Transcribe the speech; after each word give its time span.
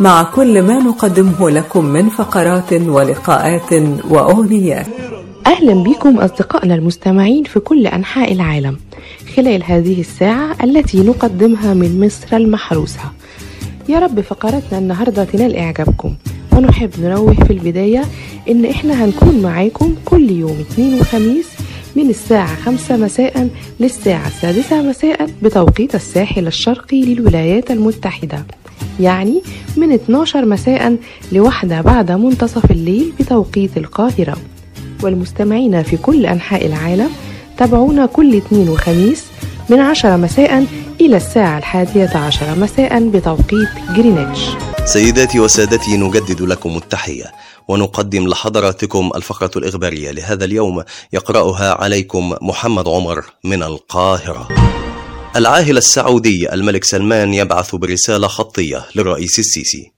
مع 0.00 0.22
كل 0.22 0.62
ما 0.62 0.78
نقدمه 0.78 1.50
لكم 1.50 1.84
من 1.84 2.08
فقرات 2.08 2.72
ولقاءات 2.72 3.72
وأغنيات. 4.10 4.86
أهلا 5.46 5.74
بكم 5.74 6.18
أصدقائنا 6.18 6.74
المستمعين 6.74 7.44
في 7.44 7.60
كل 7.60 7.86
أنحاء 7.86 8.32
العالم 8.32 8.76
خلال 9.36 9.64
هذه 9.64 10.00
الساعة 10.00 10.56
التي 10.64 11.00
نقدمها 11.00 11.74
من 11.74 12.06
مصر 12.06 12.36
المحروسة. 12.36 13.00
يا 13.88 13.98
رب 13.98 14.20
فقراتنا 14.20 14.78
النهاردة 14.78 15.24
تنال 15.24 15.56
إعجابكم. 15.56 16.14
ونحب 16.52 16.90
ننوه 17.00 17.34
في 17.34 17.50
البداية 17.52 18.02
إن 18.48 18.64
إحنا 18.64 19.04
هنكون 19.04 19.42
معاكم 19.42 19.94
كل 20.04 20.30
يوم 20.30 20.56
اثنين 20.60 21.00
وخميس 21.00 21.48
من 21.96 22.10
الساعة 22.10 22.56
خمسة 22.56 22.96
مساء 22.96 23.48
للساعة 23.80 24.26
السادسة 24.26 24.82
مساء 24.82 25.26
بتوقيت 25.42 25.94
الساحل 25.94 26.46
الشرقي 26.46 27.02
للولايات 27.02 27.70
المتحدة. 27.70 28.44
يعني 29.00 29.42
من 29.76 29.92
12 29.92 30.44
مساء 30.44 30.96
لواحدة 31.32 31.80
بعد 31.80 32.12
منتصف 32.12 32.70
الليل 32.70 33.12
بتوقيت 33.20 33.76
القاهرة. 33.76 34.36
والمستمعين 35.02 35.82
في 35.82 35.96
كل 35.96 36.26
أنحاء 36.26 36.66
العالم 36.66 37.10
تابعونا 37.58 38.06
كل 38.06 38.36
اثنين 38.36 38.68
وخميس 38.68 39.24
من 39.68 39.80
عشرة 39.80 40.16
مساء 40.16 40.66
إلى 41.00 41.16
الساعة 41.16 41.58
الحادية 41.58 42.16
عشر 42.16 42.58
مساء 42.58 43.08
بتوقيت 43.08 43.68
جرينتش. 43.96 44.40
سيداتي 44.84 45.40
وسادتي 45.40 45.96
نجدد 45.96 46.42
لكم 46.42 46.76
التحية 46.76 47.24
ونقدم 47.68 48.28
لحضراتكم 48.28 49.10
الفقرة 49.16 49.50
الإخبارية 49.56 50.10
لهذا 50.10 50.44
اليوم 50.44 50.82
يقرأها 51.12 51.82
عليكم 51.82 52.34
محمد 52.42 52.88
عمر 52.88 53.24
من 53.44 53.62
القاهرة. 53.62 54.48
العاهل 55.36 55.76
السعودي 55.76 56.52
الملك 56.52 56.84
سلمان 56.84 57.34
يبعث 57.34 57.74
برسالة 57.74 58.26
خطية 58.26 58.86
للرئيس 58.94 59.38
السيسي. 59.38 59.91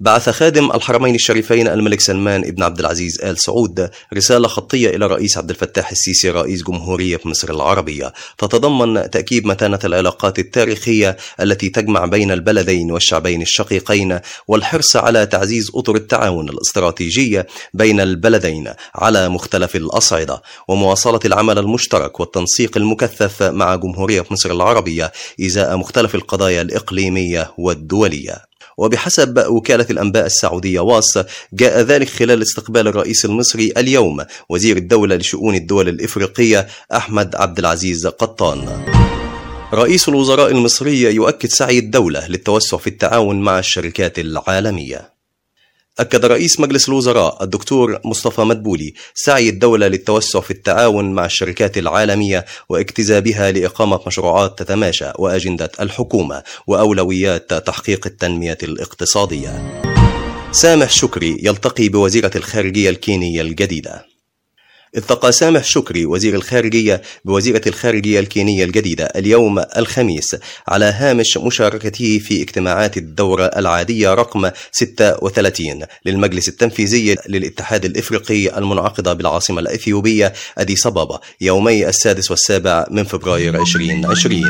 بعث 0.00 0.28
خادم 0.28 0.70
الحرمين 0.70 1.14
الشريفين 1.14 1.68
الملك 1.68 2.00
سلمان 2.00 2.44
ابن 2.44 2.62
عبد 2.62 2.78
العزيز 2.78 3.20
آل 3.20 3.38
سعود 3.38 3.90
رسالة 4.14 4.48
خطية 4.48 4.96
إلى 4.96 5.06
الرئيس 5.06 5.38
عبد 5.38 5.50
الفتاح 5.50 5.90
السيسي 5.90 6.30
رئيس 6.30 6.62
جمهورية 6.62 7.20
مصر 7.24 7.50
العربية. 7.50 8.12
تتضمن 8.38 9.10
تأكيد 9.10 9.46
متانة 9.46 9.78
العلاقات 9.84 10.38
التاريخية 10.38 11.16
التي 11.40 11.68
تجمع 11.68 12.04
بين 12.04 12.30
البلدين 12.30 12.92
والشعبين 12.92 13.42
الشقيقين 13.42 14.20
والحرص 14.48 14.96
على 14.96 15.26
تعزيز 15.26 15.70
أطر 15.74 15.94
التعاون 15.94 16.48
الاستراتيجية 16.48 17.46
بين 17.74 18.00
البلدين 18.00 18.72
على 18.94 19.28
مختلف 19.28 19.76
الأصعدة. 19.76 20.42
ومواصلة 20.68 21.20
العمل 21.24 21.58
المشترك 21.58 22.20
والتنسيق 22.20 22.76
المكثف 22.76 23.42
مع 23.42 23.74
جمهورية 23.74 24.24
مصر 24.30 24.50
العربية 24.50 25.12
إزاء 25.40 25.76
مختلف 25.76 26.14
القضايا 26.14 26.62
الإقليمية 26.62 27.54
والدولية. 27.58 28.55
وبحسب 28.76 29.44
وكالة 29.48 29.86
الأنباء 29.90 30.26
السعودية 30.26 30.80
واس 30.80 31.18
جاء 31.52 31.80
ذلك 31.80 32.08
خلال 32.08 32.42
استقبال 32.42 32.88
الرئيس 32.88 33.24
المصري 33.24 33.72
اليوم 33.76 34.24
وزير 34.48 34.76
الدولة 34.76 35.16
لشؤون 35.16 35.54
الدول 35.54 35.88
الإفريقية 35.88 36.66
أحمد 36.94 37.36
عبد 37.36 37.58
العزيز 37.58 38.06
قطان. 38.06 38.84
رئيس 39.74 40.08
الوزراء 40.08 40.50
المصري 40.50 41.00
يؤكد 41.00 41.48
سعي 41.48 41.78
الدولة 41.78 42.28
للتوسع 42.28 42.76
في 42.76 42.86
التعاون 42.86 43.40
مع 43.40 43.58
الشركات 43.58 44.18
العالمية. 44.18 45.15
أكد 45.98 46.24
رئيس 46.24 46.60
مجلس 46.60 46.88
الوزراء 46.88 47.44
الدكتور 47.44 48.00
مصطفى 48.04 48.40
مدبولي 48.40 48.94
سعي 49.14 49.48
الدولة 49.48 49.88
للتوسع 49.88 50.40
في 50.40 50.50
التعاون 50.50 51.12
مع 51.12 51.24
الشركات 51.24 51.78
العالمية 51.78 52.44
واجتذابها 52.68 53.50
لإقامة 53.50 54.00
مشروعات 54.06 54.58
تتماشى 54.58 55.12
وأجندة 55.18 55.70
الحكومة 55.80 56.42
وأولويات 56.66 57.54
تحقيق 57.54 58.06
التنمية 58.06 58.58
الاقتصادية. 58.62 59.82
سامح 60.52 60.90
شكري 60.90 61.38
يلتقي 61.42 61.88
بوزيرة 61.88 62.30
الخارجية 62.36 62.90
الكينية 62.90 63.40
الجديدة. 63.40 64.15
التقى 64.96 65.32
سامح 65.32 65.64
شكري 65.64 66.06
وزير 66.06 66.34
الخارجية 66.34 67.02
بوزيرة 67.24 67.60
الخارجية 67.66 68.20
الكينية 68.20 68.64
الجديدة 68.64 69.04
اليوم 69.04 69.64
الخميس 69.76 70.36
على 70.68 70.84
هامش 70.84 71.36
مشاركته 71.36 72.18
في 72.18 72.42
اجتماعات 72.42 72.96
الدورة 72.96 73.44
العادية 73.44 74.14
رقم 74.14 74.50
36 74.72 75.82
للمجلس 76.04 76.48
التنفيذي 76.48 77.16
للاتحاد 77.28 77.84
الإفريقي 77.84 78.58
المنعقدة 78.58 79.12
بالعاصمة 79.12 79.60
الإثيوبية 79.60 80.32
أديس 80.58 80.86
أبابا 80.86 81.20
يومي 81.40 81.88
السادس 81.88 82.30
والسابع 82.30 82.86
من 82.90 83.04
فبراير 83.04 83.60
2020 83.60 84.42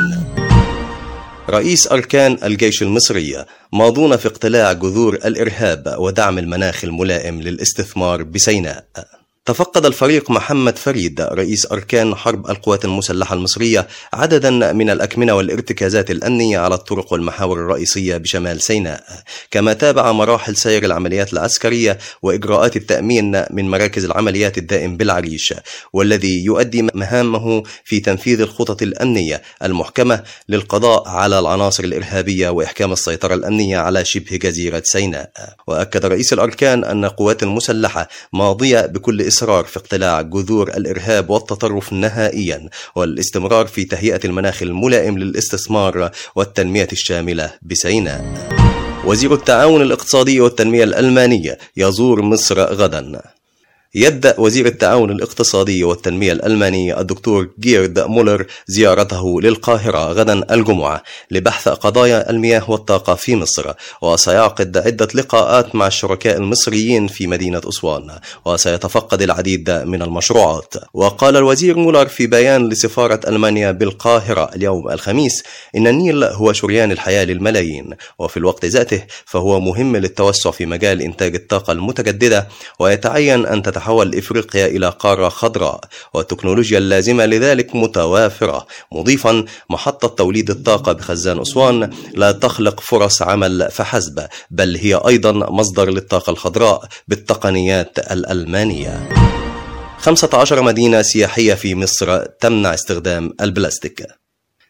رئيس 1.50 1.92
أركان 1.92 2.38
الجيش 2.44 2.82
المصري 2.82 3.44
ماضون 3.72 4.16
في 4.16 4.28
اقتلاع 4.28 4.72
جذور 4.72 5.14
الإرهاب 5.14 5.96
ودعم 5.98 6.38
المناخ 6.38 6.84
الملائم 6.84 7.42
للاستثمار 7.42 8.22
بسيناء. 8.22 8.86
تفقد 9.46 9.86
الفريق 9.86 10.30
محمد 10.30 10.78
فريد 10.78 11.20
رئيس 11.20 11.72
أركان 11.72 12.14
حرب 12.14 12.50
القوات 12.50 12.84
المسلحة 12.84 13.34
المصرية 13.34 13.88
عددا 14.12 14.72
من 14.72 14.90
الأكمنة 14.90 15.34
والارتكازات 15.34 16.10
الأمنية 16.10 16.58
على 16.58 16.74
الطرق 16.74 17.12
والمحاور 17.12 17.58
الرئيسية 17.58 18.16
بشمال 18.16 18.62
سيناء. 18.62 19.04
كما 19.50 19.72
تابع 19.72 20.12
مراحل 20.12 20.56
سير 20.56 20.84
العمليات 20.84 21.32
العسكرية 21.32 21.98
وإجراءات 22.22 22.76
التأمين 22.76 23.44
من 23.50 23.70
مراكز 23.70 24.04
العمليات 24.04 24.58
الدائم 24.58 24.96
بالعريش 24.96 25.54
والذي 25.92 26.44
يؤدي 26.44 26.82
مهامه 26.94 27.62
في 27.84 28.00
تنفيذ 28.00 28.40
الخطط 28.40 28.82
الأمنية 28.82 29.42
المحكمة 29.62 30.22
للقضاء 30.48 31.08
على 31.08 31.38
العناصر 31.38 31.84
الإرهابية 31.84 32.48
وإحكام 32.48 32.92
السيطرة 32.92 33.34
الأمنية 33.34 33.78
على 33.78 34.04
شبه 34.04 34.36
جزيرة 34.36 34.82
سيناء. 34.84 35.30
وأكد 35.66 36.06
رئيس 36.06 36.32
الأركان 36.32 36.84
أن 36.84 37.04
القوات 37.04 37.42
المسلحة 37.42 38.08
ماضية 38.32 38.80
بكل 38.80 39.20
الإصرار 39.36 39.64
في 39.64 39.76
اقتلاع 39.76 40.20
جذور 40.22 40.68
الإرهاب 40.68 41.30
والتطرف 41.30 41.92
نهائيا 41.92 42.68
والاستمرار 42.96 43.66
في 43.66 43.84
تهيئة 43.84 44.20
المناخ 44.24 44.62
الملائم 44.62 45.18
للاستثمار 45.18 46.10
والتنمية 46.36 46.88
الشاملة 46.92 47.50
بسيناء. 47.62 48.24
وزير 49.04 49.34
التعاون 49.34 49.82
الاقتصادي 49.82 50.40
والتنمية 50.40 50.84
الألمانية 50.84 51.58
يزور 51.76 52.22
مصر 52.22 52.60
غدا. 52.60 53.35
يبدأ 53.98 54.34
وزير 54.38 54.66
التعاون 54.66 55.10
الاقتصادي 55.10 55.84
والتنمية 55.84 56.32
الألماني 56.32 57.00
الدكتور 57.00 57.50
جيرد 57.60 57.98
مولر 57.98 58.46
زيارته 58.66 59.40
للقاهرة 59.40 60.12
غدا 60.12 60.54
الجمعة 60.54 61.02
لبحث 61.30 61.68
قضايا 61.68 62.30
المياه 62.30 62.70
والطاقة 62.70 63.14
في 63.14 63.36
مصر 63.36 63.72
وسيعقد 64.02 64.76
عدة 64.76 65.08
لقاءات 65.14 65.74
مع 65.74 65.86
الشركاء 65.86 66.36
المصريين 66.36 67.06
في 67.06 67.26
مدينة 67.26 67.60
أسوان 67.68 68.10
وسيتفقد 68.44 69.22
العديد 69.22 69.70
من 69.70 70.02
المشروعات. 70.02 70.74
وقال 70.94 71.36
الوزير 71.36 71.76
مولر 71.76 72.06
في 72.06 72.26
بيان 72.26 72.68
لسفارة 72.68 73.20
ألمانيا 73.28 73.70
بالقاهرة 73.70 74.50
اليوم 74.56 74.90
الخميس 74.90 75.42
إن 75.76 75.86
النيل 75.86 76.24
هو 76.24 76.52
شريان 76.52 76.92
الحياة 76.92 77.24
للملايين 77.24 77.90
وفي 78.18 78.36
الوقت 78.36 78.64
ذاته 78.64 79.02
فهو 79.24 79.60
مهم 79.60 79.96
للتوسع 79.96 80.50
في 80.50 80.66
مجال 80.66 81.02
إنتاج 81.02 81.34
الطاقة 81.34 81.72
المتجددة 81.72 82.48
ويتعين 82.78 83.46
أن 83.46 83.62
تتحول 83.62 83.85
تتحول 83.86 84.14
إفريقيا 84.14 84.66
إلى 84.66 84.88
قارة 84.88 85.28
خضراء 85.28 85.80
والتكنولوجيا 86.14 86.78
اللازمة 86.78 87.26
لذلك 87.26 87.74
متوافرة. 87.74 88.66
مضيفا 88.92 89.44
محطة 89.70 90.08
توليد 90.08 90.50
الطاقة 90.50 90.92
بخزان 90.92 91.40
أسوان 91.40 91.90
لا 92.14 92.32
تخلق 92.32 92.80
فرص 92.80 93.22
عمل 93.22 93.68
فحسب 93.70 94.26
بل 94.50 94.76
هي 94.76 94.94
أيضا 94.94 95.32
مصدر 95.32 95.90
للطاقة 95.90 96.30
الخضراء 96.30 96.88
بالتقنيات 97.08 97.98
الألمانية. 97.98 99.08
15 99.98 100.62
مدينة 100.62 101.02
سياحية 101.02 101.54
في 101.54 101.74
مصر 101.74 102.24
تمنع 102.24 102.74
استخدام 102.74 103.32
البلاستيك. 103.40 104.25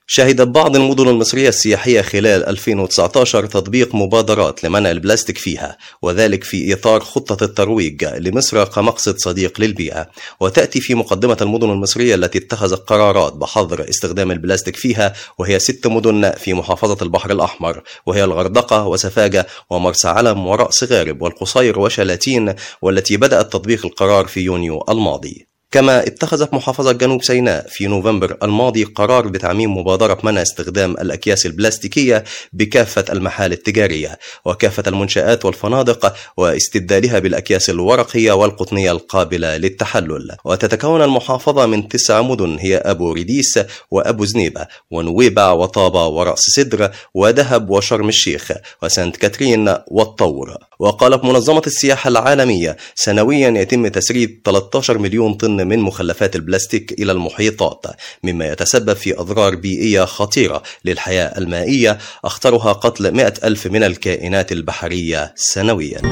شهدت 0.09 0.49
بعض 0.49 0.77
المدن 0.77 1.09
المصرية 1.09 1.49
السياحية 1.49 2.03
خلال 2.03 2.49
2019 2.49 3.47
تطبيق 3.47 3.95
مبادرات 3.95 4.65
لمنع 4.65 4.91
البلاستيك 4.91 5.39
فيها 5.39 5.79
وذلك 6.03 6.45
في 6.45 6.73
إطار 6.73 7.01
خطة 7.01 7.45
الترويج 7.45 8.05
لمصر 8.05 8.65
كمقصد 8.65 9.19
صديق 9.19 9.61
للبيئة. 9.61 10.11
وتأتي 10.41 10.81
في 10.81 10.95
مقدمة 10.95 11.37
المدن 11.41 11.71
المصرية 11.71 12.15
التي 12.15 12.39
اتخذت 12.39 12.89
قرارات 12.89 13.33
بحظر 13.33 13.89
استخدام 13.89 14.31
البلاستيك 14.31 14.77
فيها 14.77 15.13
وهي 15.39 15.59
ست 15.59 15.87
مدن 15.87 16.31
في 16.31 16.55
محافظة 16.55 16.99
البحر 17.03 17.31
الأحمر 17.31 17.83
وهي 18.07 18.25
الغردقة 18.25 18.87
وسفاجة 18.87 19.47
ومرسى 19.71 20.09
علم 20.09 20.47
ورأس 20.47 20.85
غارب 20.85 21.23
والقصير 21.23 21.79
وشلاتين 21.79 22.55
والتي 22.83 23.17
بدأت 23.17 23.53
تطبيق 23.53 23.87
القرار 23.87 24.27
في 24.27 24.41
يونيو 24.41 24.85
الماضي. 24.89 25.56
كما 25.71 26.07
اتخذت 26.07 26.55
محافظة 26.55 26.93
جنوب 26.93 27.23
سيناء 27.23 27.67
في 27.69 27.87
نوفمبر 27.87 28.37
الماضي 28.43 28.85
قرار 28.85 29.29
بتعميم 29.29 29.77
مبادرة 29.79 30.19
منع 30.23 30.43
استخدام 30.43 30.93
الأكياس 30.93 31.47
البلاستيكية 31.47 32.25
بكافة 32.53 33.05
المحال 33.11 33.53
التجارية 33.53 34.19
وكافة 34.45 34.83
المنشآت 34.87 35.45
والفنادق 35.45 36.15
واستبدالها 36.37 37.19
بالأكياس 37.19 37.71
الورقية 37.71 38.33
والقطنية 38.33 38.91
القابلة 38.93 39.57
للتحلل. 39.57 40.37
وتتكون 40.45 41.03
المحافظة 41.03 41.67
من 41.67 41.89
تسع 41.89 42.23
مدن 42.23 42.57
هي 42.61 42.77
أبو 42.77 43.13
رديس 43.13 43.59
وأبو 43.91 44.25
زنيبة 44.25 44.67
ونويبع 44.91 45.53
وطابة 45.53 46.07
ورأس 46.07 46.41
سدر 46.41 46.91
ودهب 47.15 47.71
وشرم 47.71 48.09
الشيخ 48.09 48.53
وسانت 48.83 49.17
كاترين 49.17 49.75
والطور. 49.89 50.57
وقالت 50.79 51.25
منظمة 51.25 51.63
السياحة 51.67 52.09
العالمية 52.09 52.77
سنويا 52.95 53.51
يتم 53.51 53.89
تسريب 53.89 54.41
13 54.45 54.99
مليون 54.99 55.35
طن 55.35 55.69
من 55.69 55.79
مخلفات 55.79 56.37
البلاستيك 56.37 56.93
إلى 56.93 57.13
المحيطات 57.13 57.87
مما 58.23 58.49
يتسبب 58.49 58.93
في 58.93 59.21
أضرار 59.21 59.55
بيئية 59.55 60.05
خطيرة 60.05 60.63
للحياة 60.85 61.39
المائية 61.39 61.99
أخطرها 62.25 62.73
قتل 62.73 63.11
100 63.11 63.35
ألف 63.45 63.67
من 63.67 63.85
الكائنات 63.85 64.53
البحرية 64.53 65.35
سنويا. 65.37 66.03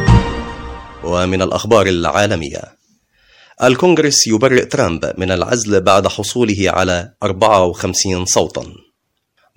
ومن 1.04 1.42
الأخبار 1.42 1.86
العالمية 1.86 2.62
الكونغرس 3.62 4.26
يبرئ 4.26 4.64
ترامب 4.64 5.12
من 5.18 5.30
العزل 5.30 5.80
بعد 5.80 6.08
حصوله 6.08 6.70
على 6.70 7.12
54 7.22 8.24
صوتا. 8.24 8.83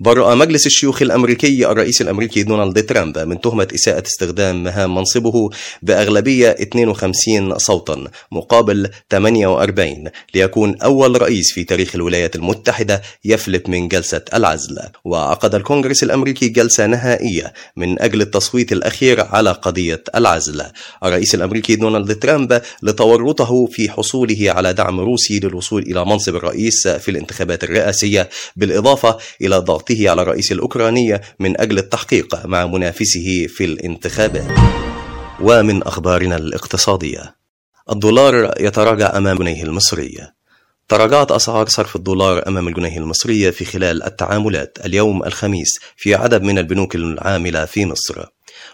برأ 0.00 0.34
مجلس 0.34 0.66
الشيوخ 0.66 1.02
الأمريكي 1.02 1.66
الرئيس 1.66 2.00
الأمريكي 2.00 2.42
دونالد 2.42 2.86
ترامب 2.86 3.18
من 3.18 3.40
تهمة 3.40 3.68
إساءة 3.74 4.02
استخدام 4.06 4.64
مهام 4.64 4.94
منصبه 4.94 5.50
بأغلبية 5.82 6.50
52 6.50 7.58
صوتا 7.58 8.04
مقابل 8.32 8.90
48 9.10 10.04
ليكون 10.34 10.80
أول 10.80 11.22
رئيس 11.22 11.52
في 11.52 11.64
تاريخ 11.64 11.94
الولايات 11.94 12.36
المتحدة 12.36 13.02
يفلت 13.24 13.68
من 13.68 13.88
جلسة 13.88 14.20
العزل. 14.34 14.78
وعقد 15.04 15.54
الكونغرس 15.54 16.02
الأمريكي 16.02 16.48
جلسة 16.48 16.86
نهائية 16.86 17.52
من 17.76 18.02
أجل 18.02 18.20
التصويت 18.20 18.72
الأخير 18.72 19.20
على 19.20 19.52
قضية 19.52 20.04
العزل. 20.14 20.62
الرئيس 21.04 21.34
الأمريكي 21.34 21.76
دونالد 21.76 22.18
ترامب 22.18 22.62
لتورطه 22.82 23.66
في 23.66 23.90
حصوله 23.90 24.50
على 24.50 24.72
دعم 24.72 25.00
روسي 25.00 25.40
للوصول 25.40 25.82
إلى 25.82 26.04
منصب 26.04 26.36
الرئيس 26.36 26.88
في 26.88 27.10
الانتخابات 27.10 27.64
الرئاسية 27.64 28.28
بالإضافة 28.56 29.18
إلى 29.42 29.56
ضغط 29.56 29.87
ضغطه 29.88 30.10
على 30.10 30.22
الرئيس 30.22 30.52
الأوكراني 30.52 31.20
من 31.38 31.60
أجل 31.60 31.78
التحقيق 31.78 32.46
مع 32.46 32.66
منافسه 32.66 33.46
في 33.48 33.64
الانتخابات. 33.64 34.58
ومن 35.40 35.82
أخبارنا 35.82 36.36
الاقتصادية. 36.36 37.36
الدولار 37.92 38.54
يتراجع 38.60 39.16
أمام 39.16 39.38
جنيه 39.38 39.62
المصري. 39.62 40.18
تراجعت 40.88 41.32
أسعار 41.32 41.68
صرف 41.68 41.96
الدولار 41.96 42.48
أمام 42.48 42.68
الجنيه 42.68 42.98
المصري 42.98 43.52
في 43.52 43.64
خلال 43.64 44.02
التعاملات 44.02 44.78
اليوم 44.84 45.24
الخميس 45.24 45.78
في 45.96 46.14
عدد 46.14 46.42
من 46.42 46.58
البنوك 46.58 46.94
العاملة 46.94 47.64
في 47.64 47.86
مصر. 47.86 48.24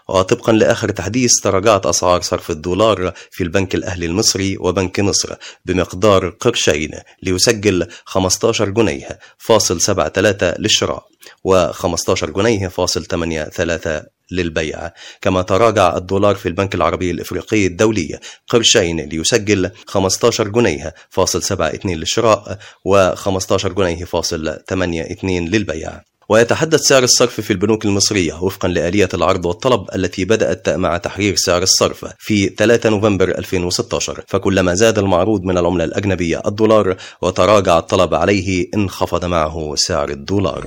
وطبقا 0.08 0.52
لآخر 0.52 0.90
تحديث 0.90 1.40
تراجعت 1.40 1.86
أسعار 1.86 2.20
صرف 2.20 2.50
الدولار 2.50 3.12
في 3.30 3.42
البنك 3.42 3.74
الأهلي 3.74 4.06
المصري 4.06 4.56
وبنك 4.60 5.00
مصر 5.00 5.34
بمقدار 5.64 6.28
قرشين 6.28 6.90
ليسجل 7.22 7.86
15 8.04 8.68
جنيه 8.70 9.18
فاصل 9.38 9.80
73 9.80 10.54
للشراء 10.58 11.06
و15 11.48 12.24
جنيه 12.24 12.68
فاصل 12.68 13.04
83 13.04 14.02
للبيع. 14.30 14.90
كما 15.20 15.42
تراجع 15.42 15.96
الدولار 15.96 16.34
في 16.34 16.46
البنك 16.48 16.74
العربي 16.74 17.10
الإفريقي 17.10 17.66
الدولي 17.66 18.18
قرشين 18.48 19.00
ليسجل 19.00 19.70
15 19.86 20.48
جنيه 20.48 20.94
فاصل 21.10 21.38
72 21.38 21.96
للشراء 21.96 22.58
و15 22.88 23.66
جنيه 23.66 24.04
فاصل 24.04 24.48
82 24.48 25.48
للبيع. 25.48 26.00
ويتحدث 26.28 26.80
سعر 26.80 27.02
الصرف 27.02 27.40
في 27.40 27.52
البنوك 27.52 27.84
المصرية 27.84 28.42
وفقا 28.42 28.68
لآلية 28.68 29.08
العرض 29.14 29.46
والطلب 29.46 29.86
التي 29.94 30.24
بدأت 30.24 30.68
مع 30.68 30.96
تحرير 30.96 31.36
سعر 31.36 31.62
الصرف 31.62 32.06
في 32.18 32.48
3 32.48 32.90
نوفمبر 32.90 33.28
2016 33.28 34.24
فكلما 34.28 34.74
زاد 34.74 34.98
المعروض 34.98 35.42
من 35.42 35.58
العملة 35.58 35.84
الأجنبية 35.84 36.42
الدولار 36.46 36.96
وتراجع 37.22 37.78
الطلب 37.78 38.14
عليه 38.14 38.68
انخفض 38.74 39.24
معه 39.24 39.74
سعر 39.76 40.08
الدولار. 40.08 40.66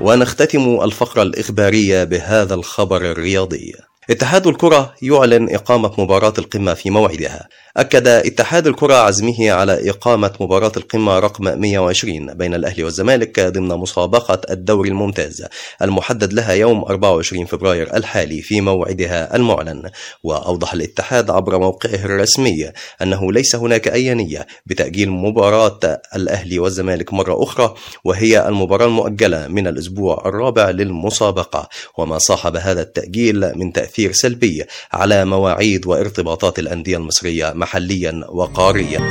ونختتم 0.00 0.80
الفقرة 0.82 1.22
الإخبارية 1.22 2.04
بهذا 2.04 2.54
الخبر 2.54 3.10
الرياضي. 3.10 3.74
اتحاد 4.10 4.46
الكرة 4.46 4.94
يعلن 5.02 5.54
إقامة 5.54 5.92
مباراة 5.98 6.32
القمة 6.38 6.74
في 6.74 6.90
موعدها. 6.90 7.48
أكد 7.76 8.08
اتحاد 8.08 8.66
الكرة 8.66 8.94
عزمه 8.94 9.50
على 9.50 9.90
إقامة 9.90 10.32
مباراة 10.40 10.72
القمة 10.76 11.18
رقم 11.18 11.60
120 11.60 12.34
بين 12.34 12.54
الأهلي 12.54 12.84
والزمالك 12.84 13.40
ضمن 13.40 13.68
مسابقة 13.68 14.40
الدوري 14.50 14.88
الممتاز 14.88 15.46
المحدد 15.82 16.32
لها 16.32 16.52
يوم 16.52 16.82
24 16.84 17.46
فبراير 17.46 17.96
الحالي 17.96 18.42
في 18.42 18.60
موعدها 18.60 19.36
المعلن. 19.36 19.90
وأوضح 20.24 20.72
الاتحاد 20.72 21.30
عبر 21.30 21.58
موقعه 21.58 22.04
الرسمي 22.04 22.70
أنه 23.02 23.32
ليس 23.32 23.56
هناك 23.56 23.88
أي 23.88 24.14
نية 24.14 24.46
بتأجيل 24.66 25.10
مباراة 25.10 25.80
الأهلي 26.16 26.58
والزمالك 26.58 27.12
مرة 27.12 27.42
أخرى 27.42 27.74
وهي 28.04 28.48
المباراة 28.48 28.86
المؤجلة 28.86 29.46
من 29.48 29.66
الأسبوع 29.66 30.22
الرابع 30.26 30.70
للمسابقة. 30.70 31.68
وما 31.98 32.18
صاحب 32.18 32.56
هذا 32.56 32.82
التأجيل 32.82 33.58
من 33.58 33.72
تأثير 33.72 33.93
سلبي 34.12 34.64
على 34.92 35.24
مواعيد 35.24 35.86
وارتباطات 35.86 36.58
الأندية 36.58 36.96
المصرية 36.96 37.52
محليا 37.52 38.24
وقاريا. 38.28 39.08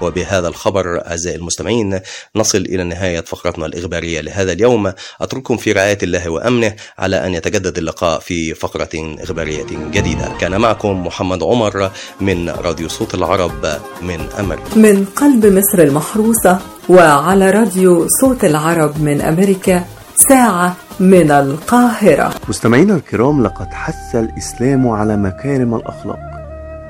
وبهذا 0.00 0.48
الخبر 0.48 1.06
أعزائي 1.06 1.36
المستمعين 1.36 2.00
نصل 2.36 2.58
إلى 2.58 2.84
نهاية 2.84 3.20
فقرتنا 3.20 3.66
الإخبارية 3.66 4.20
لهذا 4.20 4.52
اليوم. 4.52 4.92
أترككم 5.20 5.56
في 5.56 5.72
رعاية 5.72 5.98
الله 6.02 6.28
وأمنه 6.28 6.76
على 6.98 7.26
أن 7.26 7.34
يتجدد 7.34 7.78
اللقاء 7.78 8.20
في 8.20 8.54
فقرة 8.54 8.88
إخبارية 8.94 9.66
جديدة. 9.92 10.32
كان 10.40 10.60
معكم 10.60 11.06
محمد 11.06 11.42
عمر 11.42 11.90
من 12.20 12.50
راديو 12.50 12.88
صوت 12.88 13.14
العرب 13.14 13.80
من 14.02 14.20
أمريكا. 14.38 14.76
من 14.76 15.04
قلب 15.04 15.46
مصر 15.46 15.78
المحروسة 15.78 16.58
وعلى 16.88 17.50
راديو 17.50 18.06
صوت 18.20 18.44
العرب 18.44 19.02
من 19.02 19.20
أمريكا 19.20 19.84
ساعة 20.28 20.76
من 21.00 21.30
القاهرة. 21.30 22.34
مستمعينا 22.48 22.94
الكرام 22.94 23.42
لقد 23.42 23.66
حث 23.72 24.16
الإسلام 24.16 24.88
على 24.88 25.16
مكارم 25.16 25.74
الأخلاق. 25.74 26.18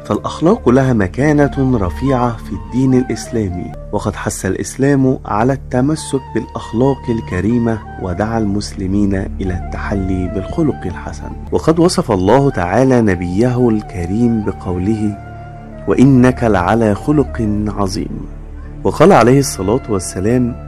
فالأخلاق 0.05 0.69
لها 0.69 0.93
مكانة 0.93 1.79
رفيعة 1.79 2.37
في 2.37 2.53
الدين 2.53 2.95
الإسلامي. 2.95 3.73
وقد 3.93 4.15
حث 4.15 4.47
الإسلام 4.47 5.19
على 5.25 5.53
التمسك 5.53 6.21
بالأخلاق 6.35 7.11
الكريمة 7.11 7.79
ودعا 8.03 8.39
المسلمين 8.39 9.15
إلى 9.15 9.55
التحلي 9.55 10.29
بالخلق 10.35 10.87
الحسن. 10.87 11.31
وقد 11.53 11.79
وصف 11.79 12.13
الله 12.13 12.51
تعالى 12.51 13.01
نبيه 13.01 13.69
الكريم 13.69 14.45
بقوله 14.45 15.19
وإنك 15.89 16.45
لعلى 16.45 16.95
خلق 16.95 17.49
عظيم 17.69 18.27
وقال 18.85 19.13
عليه 19.13 19.39
الصلاة 19.39 19.83
والسلام 19.89 20.66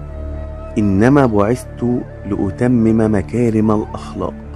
إنما 0.78 1.26
بعثت 1.26 1.84
لأتمم 2.30 3.14
مكارم 3.14 3.70
الأخلاق. 3.70 4.47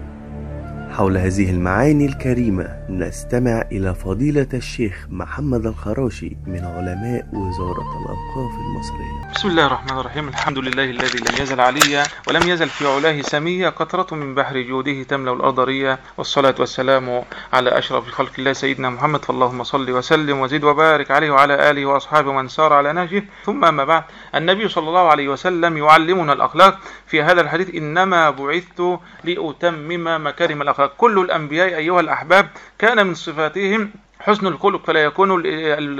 حول 0.92 1.16
هذه 1.16 1.50
المعاني 1.50 2.06
الكريمة 2.06 2.86
نستمع 2.88 3.62
إلى 3.72 3.94
فضيلة 3.94 4.46
الشيخ 4.54 5.06
محمد 5.10 5.66
الخراشي 5.66 6.36
من 6.46 6.64
علماء 6.64 7.26
وزارة 7.32 7.92
الأوقاف 8.02 8.52
المصرية. 8.60 9.32
بسم 9.34 9.48
الله 9.48 9.66
الرحمن 9.66 9.98
الرحيم. 9.98 10.28
الحمد 10.28 10.58
لله 10.58 10.84
الذي 10.84 11.18
لم 11.18 11.42
يزل 11.42 11.60
عليا 11.60 12.04
ولم 12.28 12.48
يزل 12.48 12.68
في 12.68 12.86
علاه 12.86 13.20
سميا 13.22 13.68
قطرة 13.68 14.16
من 14.16 14.34
بحر 14.34 14.60
جوده 14.60 15.02
تملأ 15.02 15.32
الأرض 15.32 15.60
ريا 15.60 15.98
والصلاة 16.18 16.54
والسلام 16.58 17.24
على 17.52 17.78
أشرف 17.78 18.08
خلق 18.08 18.32
الله 18.38 18.52
سيدنا 18.52 18.90
محمد. 18.90 19.24
فاللهم 19.24 19.64
صل 19.64 19.90
وسلم 19.90 20.40
وزد 20.40 20.64
وبارك 20.64 21.10
عليه 21.10 21.30
وعلى 21.30 21.70
آله 21.70 21.86
وأصحابه 21.86 22.32
من 22.32 22.48
سار 22.48 22.72
على 22.72 22.92
نهجه. 22.92 23.24
ثم 23.44 23.64
أما 23.64 23.84
بعد 23.84 24.04
النبي 24.34 24.68
صلى 24.68 24.88
الله 24.88 25.08
عليه 25.08 25.28
وسلم 25.28 25.76
يعلمنا 25.76 26.32
الأخلاق 26.32 26.78
في 27.06 27.22
هذا 27.22 27.40
الحديث 27.40 27.74
إنما 27.74 28.30
بعثت 28.30 28.98
لأتمم 29.24 30.26
مكارم 30.26 30.62
الأخلاق. 30.62 30.81
كل 30.86 31.18
الأنبياء 31.18 31.68
أيها 31.76 32.00
الأحباب 32.00 32.48
كان 32.78 33.06
من 33.06 33.14
صفاتهم 33.14 33.90
حسن 34.20 34.46
الخلق 34.46 34.86
فلا 34.86 35.04
يكون 35.04 35.42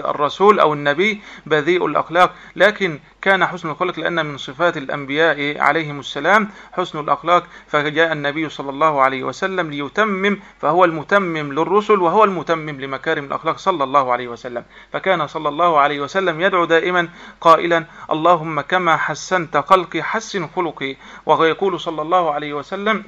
الرسول 0.01 0.61
أو 0.61 0.73
النبي 0.73 1.21
بذيء 1.47 1.87
الأخلاق 1.87 2.35
لكن 2.57 3.01
كان 3.23 3.47
حسن 3.47 3.71
الخلق 3.71 3.99
لأن 4.01 4.27
من 4.27 4.39
صفات 4.39 4.77
الأنبياء 4.77 5.61
عليهم 5.61 6.01
السلام 6.01 6.49
حسن 6.73 7.01
الأخلاق 7.01 7.45
فجاء 7.67 8.13
النبي 8.13 8.49
صلى 8.49 8.71
الله 8.71 9.01
عليه 9.01 9.25
وسلم 9.25 9.71
ليتمم 9.71 10.41
فهو 10.61 10.85
المتمم 10.85 11.53
للرسل 11.53 12.01
وهو 12.01 12.25
المتمم 12.25 12.81
لمكارم 12.81 13.25
الأخلاق 13.25 13.59
صلى 13.59 13.85
الله 13.85 14.13
عليه 14.13 14.29
وسلم 14.29 14.65
فكان 14.93 15.27
صلى 15.27 15.49
الله 15.49 15.79
عليه 15.81 16.01
وسلم 16.01 16.41
يدعو 16.41 16.65
دائما 16.65 17.09
قائلا 17.41 17.85
اللهم 18.11 18.61
كما 18.61 18.97
حسنت 18.97 19.57
خلقي 19.57 20.03
حسن 20.03 20.47
خلقي. 20.57 20.97
ويقول 21.27 21.81
صلى 21.81 22.03
الله 22.03 22.33
عليه 22.33 22.53
وسلم 22.55 23.05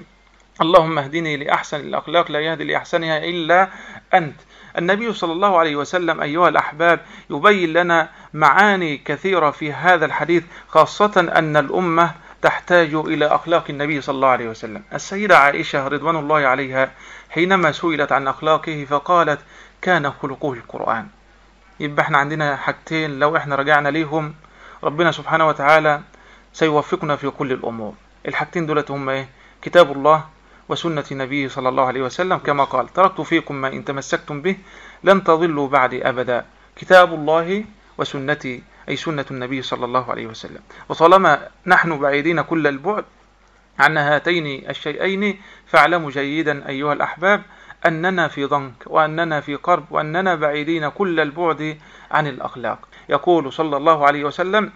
اللهم 0.61 0.99
اهدني 0.99 1.37
لأحسن 1.37 1.81
الأخلاق 1.81 2.31
لا 2.31 2.41
يهدي 2.41 2.65
لأحسنها 2.65 3.19
إلا 3.19 3.69
أنت. 4.15 4.41
النبي 4.79 5.13
صلى 5.13 5.33
الله 5.33 5.59
عليه 5.59 5.77
وسلم 5.77 6.21
أيها 6.21 6.49
الأحباب 6.49 7.01
يبين 7.31 7.73
لنا 7.73 8.09
معاني 8.35 8.97
كثيرة 8.97 9.51
في 9.51 9.73
هذا 9.73 10.07
الحديث 10.07 10.45
خاصة 10.69 11.33
أن 11.37 11.57
الأمة 11.57 12.15
تحتاج 12.43 12.95
إلى 12.95 13.27
أخلاق 13.27 13.65
النبي 13.71 14.01
صلى 14.01 14.15
الله 14.15 14.29
عليه 14.29 14.49
وسلم. 14.49 14.83
السيدة 14.95 15.39
عائشة 15.39 15.89
رضوان 15.89 16.17
الله 16.17 16.47
عليها 16.47 16.91
حينما 17.31 17.73
سئلت 17.73 18.13
عن 18.13 18.29
أخلاقه 18.29 18.87
فقالت 18.91 19.41
كان 19.83 20.11
خلقه 20.11 20.53
القرآن. 20.53 21.07
يبقى 21.81 22.03
إحنا 22.03 22.19
عندنا 22.19 22.57
حاجتين 22.57 23.19
لو 23.19 23.37
إحنا 23.37 23.57
رجعنا 23.57 23.89
ليهم 23.89 24.35
ربنا 24.85 25.13
سبحانه 25.13 25.49
وتعالى 25.49 26.01
سيوفقنا 26.53 27.17
في 27.17 27.31
كل 27.31 27.53
الأمور. 27.53 27.95
الحاجتين 28.29 28.67
دولت 28.67 28.91
هم 28.91 29.09
إيه؟ 29.09 29.29
كتاب 29.63 29.93
الله 29.93 30.34
وسنة 30.69 31.05
نبيه 31.13 31.49
صلى 31.49 31.69
الله 31.69 31.85
عليه 31.85 32.03
وسلم 32.03 32.37
كما 32.37 32.65
قال 32.65 32.89
تركت 32.89 33.21
فيكم 33.21 33.55
ما 33.55 33.69
إن 33.69 33.85
تمسكتم 33.85 34.43
به 34.43 34.57
لن 35.05 35.25
تضلوا 35.25 35.69
بعدي 35.69 36.09
أبدا. 36.09 36.45
كتاب 36.77 37.15
الله 37.15 37.65
وسنتي. 37.99 38.63
أي 38.89 38.97
سنة 38.97 39.25
النبي 39.31 39.63
صلى 39.63 39.85
الله 39.85 40.11
عليه 40.11 40.27
وسلم. 40.27 40.61
وطالما 40.89 41.49
نحن 41.67 41.99
بعيدين 41.99 42.41
كل 42.41 42.67
البعد 42.67 43.05
عن 43.79 43.97
هاتين 43.97 44.71
الشيئين 44.71 45.41
فاعلموا 45.67 46.11
جيدا 46.11 46.69
أيها 46.69 46.93
الأحباب 46.93 47.43
أننا 47.87 48.29
في 48.29 48.45
ضنك 48.45 48.75
وأننا 48.87 49.41
في 49.41 49.55
قرب 49.55 49.85
وأننا 49.91 50.35
بعيدين 50.35 50.89
كل 50.89 51.21
البعد 51.21 51.79
عن 52.11 52.27
الأخلاق. 52.27 52.79
يقول 53.09 53.53
صلى 53.53 53.77
الله 53.77 54.07
عليه 54.07 54.25
وسلم 54.25 54.73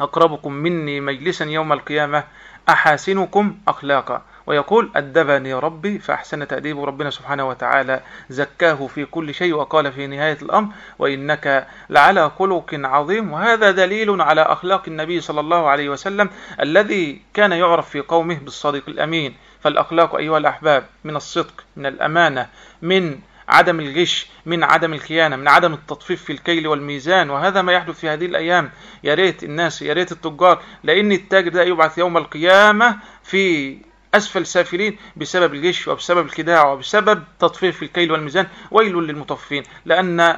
أقربكم 0.00 0.52
مني 0.52 1.00
مجلسا 1.00 1.44
يوم 1.44 1.72
القيامة 1.72 2.24
أحاسنكم 2.68 3.58
أخلاقا. 3.68 4.22
ويقول 4.46 4.90
أدبني 4.96 5.54
ربي 5.54 5.98
فأحسن 5.98 6.48
تأديب 6.48 6.84
ربنا 6.84 7.10
سبحانه 7.10 7.48
وتعالى. 7.48 8.00
زكاه 8.30 8.86
في 8.86 9.04
كل 9.04 9.34
شيء 9.34 9.52
وقال 9.54 9.92
في 9.92 10.06
نهاية 10.06 10.38
الأمر 10.42 10.72
وإنك 10.98 11.66
لعلى 11.90 12.30
خلق 12.38 12.70
عظيم. 12.74 13.32
وهذا 13.32 13.70
دليل 13.70 14.20
على 14.20 14.40
أخلاق 14.40 14.82
النبي 14.88 15.20
صلى 15.20 15.40
الله 15.40 15.68
عليه 15.68 15.88
وسلم 15.88 16.30
الذي 16.60 17.20
كان 17.34 17.52
يعرف 17.52 17.88
في 17.88 18.00
قومه 18.00 18.34
بالصادق 18.34 18.82
الأمين. 18.88 19.34
فالأخلاق 19.60 20.14
أيها 20.14 20.38
الأحباب 20.38 20.86
من 21.04 21.16
الصدق 21.16 21.64
من 21.76 21.86
الأمانة 21.86 22.48
من 22.82 23.18
عدم 23.48 23.80
الغش 23.80 24.26
من 24.46 24.64
عدم 24.64 24.94
الخيانة 24.94 25.36
من 25.36 25.48
عدم 25.48 25.72
التطفيف 25.72 26.24
في 26.24 26.32
الكيل 26.32 26.66
والميزان. 26.66 27.30
وهذا 27.30 27.62
ما 27.62 27.72
يحدث 27.72 28.00
في 28.00 28.08
هذه 28.08 28.26
الأيام. 28.26 28.70
يا 29.04 29.14
ريت 29.14 29.44
الناس 29.44 29.82
يا 29.82 29.92
ريت 29.92 30.12
التجار 30.12 30.62
لأن 30.84 31.12
التاجر 31.12 31.48
ده 31.48 31.62
يبعث 31.62 31.98
يوم 31.98 32.16
القيامة 32.16 32.96
في 33.22 33.76
أسفل 34.14 34.46
سافلين 34.46 34.98
بسبب 35.16 35.54
الغش 35.54 35.88
وبسبب 35.88 36.26
الخداع 36.26 36.66
وبسبب 36.72 37.22
تطفيف 37.38 37.76
في 37.76 37.84
الكيل 37.84 38.12
والميزان 38.12 38.46
ويل 38.70 38.94
للمطففين 38.94 39.62
لأن 39.84 40.36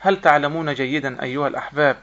هل 0.00 0.20
تعلمون 0.20 0.74
جيدا 0.74 1.22
أيها 1.22 1.48
الأحباب 1.48 1.96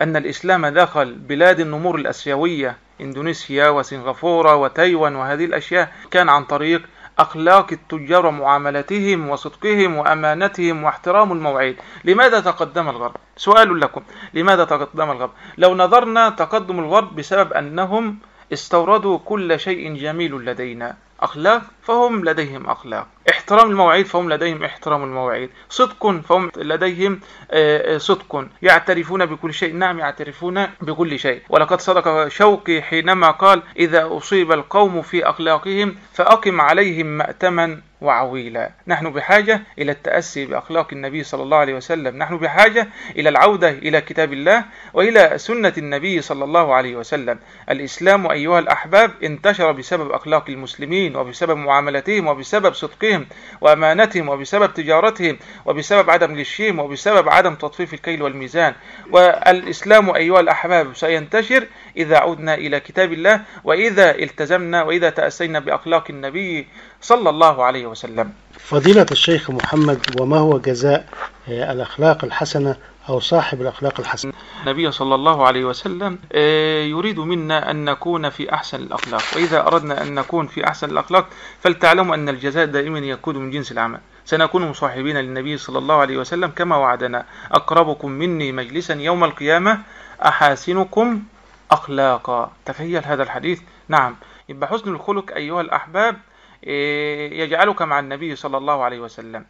أن 0.00 0.16
الإسلام 0.16 0.66
دخل 0.66 1.14
بلاد 1.14 1.60
النمور 1.60 1.94
الأسيوية 1.96 2.76
إندونيسيا 3.00 3.68
وسنغافورة 3.68 4.54
وتايوان 4.56 5.16
وهذه 5.16 5.44
الأشياء 5.44 5.92
كان 6.10 6.28
عن 6.28 6.44
طريق 6.44 6.82
أخلاق 7.18 7.72
التجار 7.72 8.26
ومعاملتهم 8.26 9.28
وصدقهم 9.28 9.96
وأمانتهم 9.96 10.84
واحترام 10.84 11.32
الموعد 11.32 11.76
لماذا 12.04 12.40
تقدم 12.40 12.88
الغرب؟ 12.88 13.16
سؤال 13.36 13.80
لكم 13.80 14.02
لماذا 14.34 14.64
تقدم 14.64 15.10
الغرب؟ 15.10 15.30
لو 15.58 15.74
نظرنا 15.74 16.30
تقدم 16.30 16.78
الغرب 16.78 17.16
بسبب 17.16 17.52
أنهم 17.52 18.18
استوردوا 18.52 19.18
كل 19.18 19.60
شيء 19.60 19.94
جميل 19.96 20.44
لدينا. 20.44 20.96
أخلاق 21.20 21.62
فهم 21.88 22.24
لديهم 22.24 22.70
أخلاق. 22.70 23.06
احترام 23.30 23.70
المواعيد 23.70 24.06
فهم 24.06 24.32
لديهم 24.32 24.64
احترام 24.64 25.04
المواعيد 25.04 25.50
صدق 25.68 26.20
فهم 26.28 26.50
لديهم 26.56 27.20
آه، 27.50 27.94
آه، 27.94 27.98
صدق. 27.98 28.46
يعترفون 28.62 29.26
بكل 29.26 29.54
شيء. 29.54 29.74
نعم 29.74 29.98
يعترفون 29.98 30.66
بكل 30.80 31.18
شيء. 31.18 31.42
ولقد 31.48 31.80
صدق 31.80 32.28
شوقي 32.28 32.82
حينما 32.82 33.30
قال 33.30 33.62
إذا 33.76 34.16
أصيب 34.16 34.52
القوم 34.52 35.02
في 35.02 35.24
أخلاقهم 35.24 35.96
فأقم 36.12 36.60
عليهم 36.60 37.06
مأتما 37.06 37.80
وعويلا. 38.00 38.70
نحن 38.86 39.10
بحاجة 39.10 39.62
إلى 39.78 39.92
التأسي 39.92 40.46
بأخلاق 40.46 40.88
النبي 40.92 41.22
صلى 41.22 41.42
الله 41.42 41.56
عليه 41.56 41.74
وسلم. 41.74 42.16
نحن 42.16 42.36
بحاجة 42.36 42.88
إلى 43.16 43.28
العودة 43.28 43.70
إلى 43.70 44.00
كتاب 44.00 44.32
الله 44.32 44.64
وإلى 44.94 45.32
سنة 45.36 45.72
النبي 45.78 46.20
صلى 46.20 46.44
الله 46.44 46.74
عليه 46.74 46.96
وسلم. 46.96 47.38
الإسلام 47.70 48.30
أيها 48.30 48.58
الأحباب 48.58 49.10
انتشر 49.22 49.72
بسبب 49.72 50.10
أخلاق 50.10 50.44
المسلمين 50.48 51.16
وبسبب 51.16 51.56
معاملتهم 51.78 52.26
وبسبب 52.26 52.74
صدقهم 52.74 53.26
وأمانتهم 53.60 54.28
وبسبب 54.28 54.74
تجارتهم 54.74 55.38
وبسبب 55.66 56.10
عدم 56.10 56.38
غشهم 56.40 56.78
وبسبب 56.78 57.28
عدم 57.28 57.54
تطفيف 57.54 57.94
الكيل 57.94 58.22
والميزان. 58.22 58.74
والإسلام 59.10 60.14
أيها 60.14 60.40
الأحباب 60.40 60.96
سينتشر 60.96 61.66
إذا 61.96 62.16
عدنا 62.16 62.54
إلى 62.54 62.80
كتاب 62.80 63.12
الله 63.12 63.40
وإذا 63.64 64.14
التزمنا 64.14 64.82
وإذا 64.82 65.10
تأسينا 65.10 65.58
بأخلاق 65.58 66.04
النبي 66.10 66.66
صلى 67.00 67.30
الله 67.30 67.64
عليه 67.64 67.86
وسلم. 67.86 68.32
فضيلة 68.58 69.06
الشيخ 69.10 69.50
محمد 69.50 70.20
وما 70.20 70.38
هو 70.38 70.58
جزاء 70.58 71.06
آه، 71.48 71.72
الأخلاق 71.72 72.24
الحسنة 72.24 72.76
أو 73.08 73.20
صاحب 73.20 73.62
الأخلاق 73.62 74.00
الحسنة. 74.00 74.32
النبي 74.62 74.90
صلى 74.90 75.14
الله 75.14 75.46
عليه 75.46 75.64
وسلم 75.64 76.18
آه، 76.32 76.82
يريد 76.82 77.18
منا 77.18 77.70
أن 77.70 77.84
نكون 77.84 78.30
في 78.30 78.52
أحسن 78.54 78.82
الأخلاق. 78.82 79.22
وإذا 79.36 79.66
أردنا 79.66 80.02
أن 80.02 80.14
نكون 80.14 80.46
في 80.46 80.66
أحسن 80.66 80.90
الأخلاق 80.90 81.26
فلتعلموا 81.60 82.14
أن 82.14 82.28
الجزاء 82.28 82.66
دائما 82.66 82.98
يكون 82.98 83.36
من 83.36 83.50
جنس 83.50 83.72
العمل. 83.72 84.00
سنكون 84.24 84.68
مصاحبين 84.68 85.16
للنبي 85.16 85.56
صلى 85.56 85.78
الله 85.78 85.94
عليه 85.94 86.16
وسلم 86.16 86.50
كما 86.50 86.76
وعدنا. 86.76 87.24
أقربكم 87.52 88.10
مني 88.10 88.52
مجلسا 88.52 88.94
يوم 88.94 89.24
القيامة 89.24 89.78
أحاسنكم 90.26 91.22
أخلاقا. 91.70 92.52
تخيل 92.64 93.04
هذا 93.04 93.22
الحديث. 93.22 93.60
نعم. 93.88 94.16
يبقى 94.48 94.68
حسن 94.68 94.94
الخلق 94.94 95.34
أيها 95.36 95.60
الأحباب 95.60 96.16
إيه، 96.64 97.40
يجعلك 97.40 97.82
مع 97.82 97.98
النبي 97.98 98.36
صلى 98.36 98.56
الله 98.56 98.82
عليه 98.84 99.00
وسلم. 99.00 99.44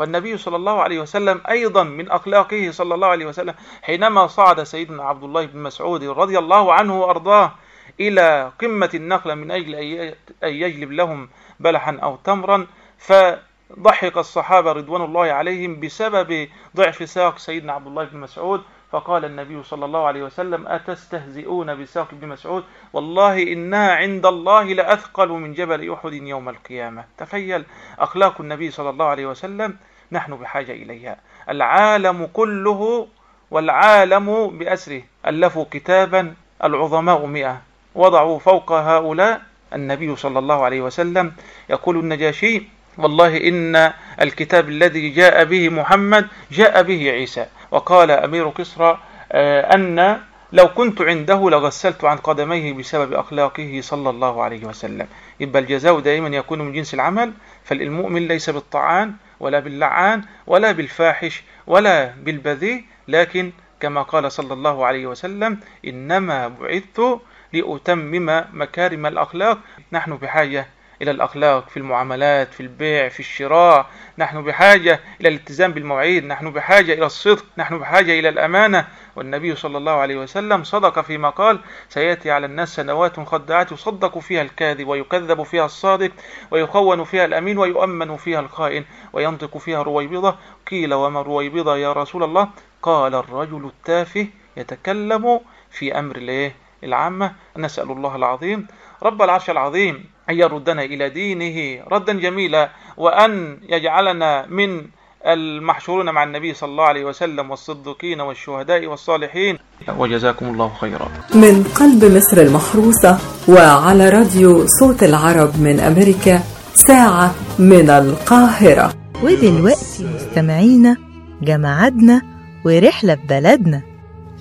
فالنبي 0.00 0.36
صلى 0.36 0.56
الله 0.56 0.82
عليه 0.82 1.00
وسلم 1.00 1.40
أيضا 1.48 1.82
من 1.82 2.10
أخلاقه 2.10 2.70
صلى 2.70 2.94
الله 2.94 3.08
عليه 3.08 3.26
وسلم 3.26 3.54
حينما 3.82 4.26
صعد 4.26 4.62
سيدنا 4.62 5.02
عبد 5.04 5.24
الله 5.24 5.46
بن 5.46 5.62
مسعود 5.62 6.04
رضي 6.04 6.38
الله 6.38 6.74
عنه 6.74 7.00
وأرضاه 7.00 7.52
إلى 8.00 8.52
قمة 8.60 8.90
النخلة 8.94 9.34
من 9.34 9.50
أجل 9.50 9.74
أن 9.74 10.14
يجلب 10.42 10.92
لهم 10.92 11.28
بلحا 11.60 11.98
أو 12.02 12.16
تمرا 12.16 12.66
فضحك 12.98 14.16
الصحابة 14.16 14.72
رضوان 14.72 15.02
الله 15.02 15.32
عليهم 15.32 15.80
بسبب 15.80 16.48
ضعف 16.76 17.10
ساق 17.10 17.38
سيدنا 17.38 17.72
عبد 17.72 17.86
الله 17.86 18.04
بن 18.04 18.18
مسعود. 18.18 18.62
فقال 18.92 19.24
النبي 19.24 19.62
صلى 19.62 19.84
الله 19.84 20.06
عليه 20.06 20.22
وسلم 20.22 20.66
أتستهزئون 20.66 21.82
بساق 21.82 22.08
ابن 22.12 22.28
مسعود؟ 22.28 22.64
والله 22.92 23.42
إنها 23.42 23.94
عند 23.94 24.26
الله 24.26 24.62
لأثقل 24.62 25.28
من 25.28 25.54
جبل 25.54 25.92
أحد 25.92 26.12
يوم 26.12 26.48
القيامة. 26.48 27.04
تخيل 27.18 27.64
أخلاق 27.98 28.40
النبي 28.40 28.70
صلى 28.70 28.90
الله 28.90 29.06
عليه 29.06 29.26
وسلم 29.26 29.76
نحن 30.12 30.36
بحاجة 30.36 30.72
إليها. 30.72 31.16
العالم 31.48 32.28
كله 32.32 33.06
والعالم 33.50 34.58
بأسره. 34.58 35.02
ألفوا 35.26 35.64
كتابا 35.70 36.34
العظماء 36.64 37.26
مئة. 37.26 37.62
وضعوا 37.94 38.38
فوق 38.38 38.72
هؤلاء 38.72 39.40
النبي 39.74 40.16
صلى 40.16 40.38
الله 40.38 40.64
عليه 40.64 40.80
وسلم. 40.80 41.32
يقول 41.70 41.98
النجاشي 41.98 42.62
والله 42.98 43.48
إن 43.48 43.92
الكتاب 44.20 44.68
الذي 44.68 45.08
جاء 45.08 45.44
به 45.44 45.68
محمد 45.68 46.26
جاء 46.50 46.82
به 46.82 47.10
عيسى. 47.10 47.46
وقال 47.70 48.10
أمير 48.10 48.50
كسرى 48.50 48.98
آه، 49.32 49.74
أن 49.74 50.20
لو 50.52 50.68
كنت 50.68 51.02
عنده 51.02 51.50
لغسلت 51.50 52.04
عن 52.04 52.16
قدميه 52.16 52.72
بسبب 52.72 53.12
أخلاقه 53.12 53.80
صلى 53.82 54.10
الله 54.10 54.42
عليه 54.42 54.64
وسلم. 54.64 55.06
يبقى 55.40 55.62
الجزاء 55.62 55.98
دائما 56.00 56.28
يكون 56.28 56.58
من 56.62 56.72
جنس 56.72 56.94
العمل 56.94 57.32
فالمؤمن 57.64 58.28
ليس 58.28 58.50
بالطعان. 58.50 59.14
ولا 59.40 59.60
باللعان 59.60 60.22
ولا 60.46 60.72
بالفاحش 60.72 61.42
ولا 61.66 62.06
بالبذيء 62.06 62.84
لكن 63.08 63.52
كما 63.80 64.02
قال 64.02 64.32
صلى 64.32 64.52
الله 64.54 64.86
عليه 64.86 65.06
وسلم 65.06 65.60
إنما 65.86 66.48
بعثت 66.48 67.20
لأتمم 67.52 68.44
مكارم 68.52 69.06
الأخلاق. 69.06 69.58
نحن 69.92 70.16
بحاجة 70.16 70.66
إلى 71.02 71.10
الأخلاق 71.10 71.68
في 71.68 71.76
المعاملات 71.76 72.54
في 72.54 72.60
البيع 72.60 73.08
في 73.08 73.20
الشراء. 73.20 73.86
نحن 74.18 74.42
بحاجة 74.42 75.00
إلى 75.20 75.28
الالتزام 75.28 75.72
بالمواعيد 75.72 76.24
نحن 76.24 76.50
بحاجة 76.50 76.92
إلى 76.92 77.06
الصدق 77.06 77.44
نحن 77.56 77.78
بحاجة 77.78 78.18
إلى 78.18 78.28
الأمانة. 78.28 78.88
والنبي 79.16 79.54
صلى 79.54 79.78
الله 79.78 79.92
عليه 79.92 80.16
وسلم 80.16 80.64
صدق 80.64 81.00
فيما 81.00 81.30
قال 81.30 81.60
سيأتي 81.88 82.30
على 82.30 82.46
الناس 82.46 82.76
سنوات 82.76 83.20
خداعات 83.20 83.72
يصدق 83.72 84.18
فيها 84.18 84.42
الكاذب 84.42 84.88
ويكذب 84.88 85.42
فيها 85.42 85.64
الصادق 85.64 86.10
ويخون 86.50 87.04
فيها 87.04 87.24
الأمين 87.24 87.58
ويؤمن 87.58 88.16
فيها 88.16 88.40
الخائن 88.40 88.84
وينطق 89.12 89.58
فيها 89.58 89.82
رويبضة. 89.82 90.36
قيل 90.70 90.94
وما 90.94 91.22
رويبضة 91.22 91.76
يا 91.76 91.92
رسول 91.92 92.22
الله؟ 92.22 92.48
قال 92.82 93.14
الرجل 93.14 93.66
التافه 93.66 94.26
يتكلم 94.56 95.40
في 95.70 95.98
أمر 95.98 96.50
العامة. 96.84 97.32
نسأل 97.56 97.90
الله 97.90 98.16
العظيم. 98.16 98.66
رب 99.02 99.22
العرش 99.22 99.50
العظيم. 99.50 100.10
أن 100.30 100.38
يردنا 100.38 100.82
إلى 100.84 101.08
دينه 101.10 101.84
ردا 101.92 102.12
جميلا 102.12 102.70
وأن 102.96 103.58
يجعلنا 103.68 104.46
من 104.46 104.82
المحشورون 105.26 106.10
مع 106.10 106.24
النبي 106.24 106.54
صلى 106.54 106.70
الله 106.70 106.84
عليه 106.84 107.04
وسلم 107.04 107.50
والصديقين 107.50 108.20
والشهداء 108.20 108.86
والصالحين. 108.86 109.58
وجزاكم 109.98 110.46
الله 110.46 110.72
خيرا. 110.80 111.08
من 111.34 111.64
قلب 111.64 112.04
مصر 112.16 112.40
المحروسة 112.40 113.18
وعلى 113.48 114.08
راديو 114.08 114.66
صوت 114.66 115.02
العرب 115.02 115.60
من 115.60 115.80
أمريكا 115.80 116.40
ساعة 116.74 117.34
من 117.58 117.90
القاهرة. 117.90 118.94
ودلوقتي 119.22 120.04
مستمعينا 120.14 120.96
جمعتنا 121.42 122.22
ورحلة 122.64 123.14
في 123.14 123.26
بلدنا. 123.28 123.82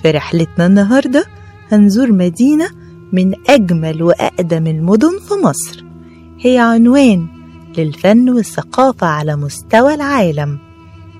في 0.01 0.11
رحلتنا 0.11 0.65
النهاردة 0.65 1.25
هنزور 1.71 2.11
مدينة 2.11 2.69
من 3.13 3.33
أجمل 3.49 4.03
وأقدم 4.03 4.67
المدن 4.67 5.19
في 5.19 5.33
مصر. 5.43 5.85
هي 6.39 6.57
عنوان 6.57 7.27
للفن 7.77 8.29
والثقافة 8.29 9.07
على 9.07 9.35
مستوى 9.35 9.93
العالم. 9.93 10.59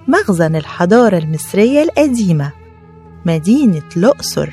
مخزن 0.07 0.55
الحضارة 0.55 1.17
المصرية 1.17 1.83
القديمة. 1.83 2.51
مدينة 3.25 3.83
الأقصر. 3.97 4.49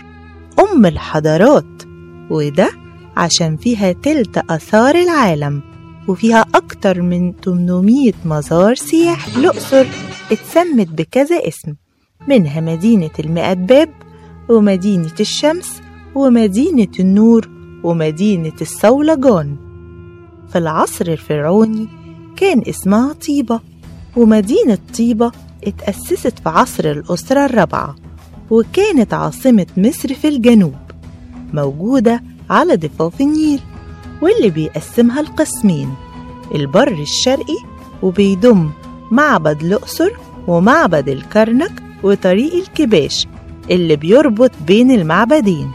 أم 0.59 0.87
الحضارات. 0.87 1.83
وده 2.31 2.71
عشان 3.17 3.57
فيها 3.57 3.93
تلت 3.93 4.39
آثار 4.51 4.95
العالم. 4.95 5.63
وفيها 6.09 6.45
أكتر 6.55 7.03
من 7.03 7.33
800 7.45 8.13
مزار 8.25 8.75
سياحي 8.75 9.41
الأقصر 9.41 9.87
اتسمت 10.33 10.89
بكذا 10.89 11.49
اسم. 11.49 11.75
منها 12.29 12.61
مدينة 12.61 13.11
المئة 13.19 13.53
باب 13.53 13.89
ومدينة 14.49 15.15
الشمس 15.21 15.81
ومدينة 16.17 16.89
النور 17.01 17.49
ومدينة 17.85 18.53
الصولجان 18.61 19.57
في 20.53 20.59
العصر 20.59 21.07
الفرعوني 21.07 21.89
كان 22.37 22.63
اسمها 22.69 23.13
طيبة 23.13 23.61
ومدينة 24.17 24.79
طيبة 24.99 25.33
اتأسست 25.65 26.39
في 26.39 26.49
عصر 26.49 26.91
الأسرة 26.91 27.45
الرابعة 27.45 27.97
وكانت 28.51 29.15
عاصمة 29.15 29.67
مصر 29.77 30.15
في 30.15 30.29
الجنوب 30.29 30.75
موجودة 31.55 32.23
على 32.51 32.77
ضفاف 32.77 33.21
النيل 33.21 33.61
واللي 34.23 34.51
بيقسمها 34.51 35.21
القسمين 35.21 35.91
البر 36.55 36.93
الشرقي 37.03 37.59
وبيضم 38.03 38.71
معبد 39.11 39.63
الأقصر 39.63 40.11
ومعبد 40.49 41.09
الكرنك 41.09 41.83
وطريق 42.03 42.55
الكباش 42.55 43.27
اللي 43.71 43.97
بيربط 43.97 44.51
بين 44.67 44.91
المعبدين. 44.91 45.71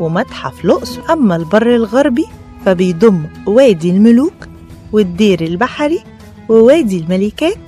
ومتحف 0.00 0.64
الأقصر. 0.64 1.00
أما 1.12 1.36
البر 1.36 1.74
الغربي 1.74 2.26
فبيضم 2.64 3.22
وادي 3.46 3.90
الملوك 3.90 4.48
والدير 4.92 5.40
البحري 5.40 6.00
ووادي 6.48 6.98
الملكات 6.98 7.58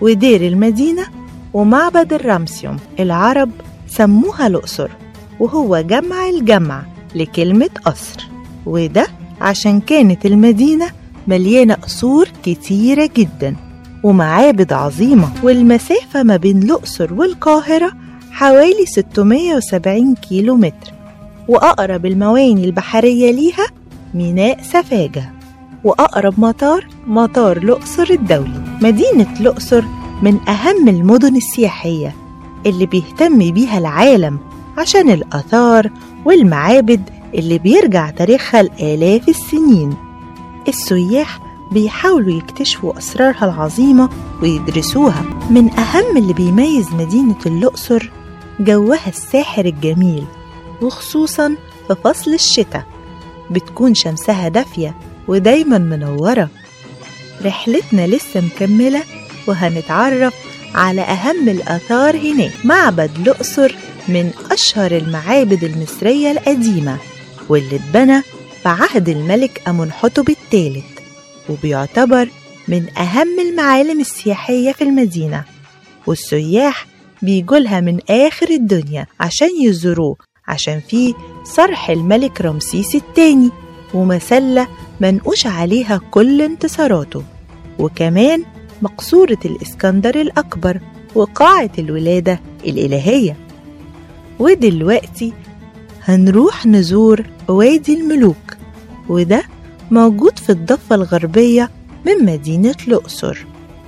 ودير 0.00 0.46
المدينة 0.48 1.06
ومعبد 1.52 2.12
الرمسيوم. 2.12 2.76
العرب 3.00 3.50
سموها 3.88 4.46
الأقصر 4.46 4.88
وهو 5.40 5.80
جمع 5.80 6.28
الجمع 6.28 6.82
لكلمة 7.14 7.70
قصر. 7.84 8.28
وده 8.66 9.06
عشان 9.40 9.80
كانت 9.80 10.26
المدينة 10.26 10.86
مليانة 11.26 11.74
قصور 11.74 12.28
كتيرة 12.44 13.10
جدا 13.16 13.56
ومعابد 14.02 14.72
عظيمة. 14.72 15.28
والمسافة 15.42 16.22
ما 16.22 16.36
بين 16.36 16.62
الأقصر 16.62 17.14
والقاهرة 17.14 17.92
حوالي 18.30 18.86
670 18.86 20.14
كيلو 20.14 20.56
متر 20.56 20.93
وأقرب 21.48 22.06
المواني 22.06 22.64
البحرية 22.64 23.32
ليها 23.32 23.66
ميناء 24.14 24.62
سفاجة 24.62 25.30
وأقرب 25.84 26.40
مطار 26.40 26.86
مطار 27.06 27.56
الأقصر 27.56 28.06
الدولي. 28.10 28.62
مدينة 28.82 29.40
الأقصر 29.40 29.82
من 30.22 30.48
أهم 30.48 30.88
المدن 30.88 31.36
السياحية 31.36 32.14
اللي 32.66 32.86
بيهتم 32.86 33.38
بيها 33.50 33.78
العالم 33.78 34.38
عشان 34.78 35.10
الآثار 35.10 35.90
والمعابد 36.24 37.10
اللي 37.34 37.58
بيرجع 37.58 38.10
تاريخها 38.10 38.62
لآلاف 38.62 39.28
السنين. 39.28 39.94
السياح 40.68 41.38
بيحاولوا 41.72 42.38
يكتشفوا 42.38 42.98
أسرارها 42.98 43.44
العظيمة 43.44 44.08
ويدرسوها. 44.42 45.22
من 45.50 45.70
أهم 45.70 46.16
اللي 46.16 46.32
بيميز 46.32 46.92
مدينة 46.92 47.38
الأقصر 47.46 48.10
جوها 48.60 49.08
الساحر 49.08 49.64
الجميل 49.64 50.24
وخصوصا 50.82 51.56
في 51.88 51.96
فصل 52.04 52.34
الشتاء. 52.34 52.86
بتكون 53.50 53.94
شمسها 53.94 54.48
دافية 54.48 54.94
ودايما 55.28 55.78
منورة. 55.78 56.48
رحلتنا 57.44 58.06
لسه 58.06 58.40
مكملة 58.40 59.02
وهنتعرف 59.46 60.34
على 60.74 61.00
أهم 61.00 61.48
الآثار 61.48 62.16
هناك. 62.16 62.52
معبد 62.64 63.10
الأقصر 63.18 63.74
من 64.08 64.30
أشهر 64.50 64.96
المعابد 64.96 65.64
المصرية 65.64 66.30
القديمة 66.30 66.98
واللي 67.48 67.76
اتبنى 67.76 68.22
في 68.62 68.68
عهد 68.68 69.08
الملك 69.08 69.62
أمنحتب 69.68 70.30
الثالث 70.30 70.84
وبيعتبر 71.48 72.28
من 72.68 72.98
أهم 72.98 73.40
المعالم 73.40 74.00
السياحية 74.00 74.72
في 74.72 74.84
المدينة. 74.84 75.44
والسياح 76.06 76.86
بيجولها 77.22 77.80
من 77.80 77.98
آخر 78.10 78.50
الدنيا 78.50 79.06
عشان 79.20 79.48
يزوروه. 79.62 80.16
عشان 80.48 80.80
فيه 80.80 81.14
صرح 81.44 81.90
الملك 81.90 82.40
رمسيس 82.40 82.94
الثاني 82.94 83.50
ومسلة 83.94 84.68
منقوش 85.00 85.46
عليها 85.46 86.00
كل 86.10 86.42
انتصاراته 86.42 87.22
وكمان 87.78 88.44
مقصورة 88.82 89.38
الإسكندر 89.44 90.20
الأكبر 90.20 90.80
وقاعة 91.14 91.70
الولادة 91.78 92.40
الإلهية. 92.66 93.36
ودلوقتي 94.38 95.32
هنروح 96.04 96.66
نزور 96.66 97.22
وادي 97.48 97.94
الملوك 98.00 98.56
وده 99.08 99.42
موجود 99.90 100.38
في 100.38 100.50
الضفة 100.50 100.94
الغربية 100.94 101.70
من 102.06 102.24
مدينة 102.24 102.74
الأقصر 102.88 103.44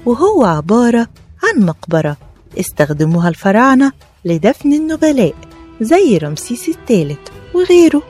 وهو 0.07 0.45
عبارة 0.45 1.09
عن 1.45 1.63
مقبرة 1.67 2.17
استخدموها 2.61 3.29
الفراعنة 3.29 3.93
لدفن 4.25 4.73
النبلاء. 4.73 5.35
زي 5.81 6.19
رمسيس 6.19 6.69
الثالث 6.69 7.19
وغيره. 7.55 8.03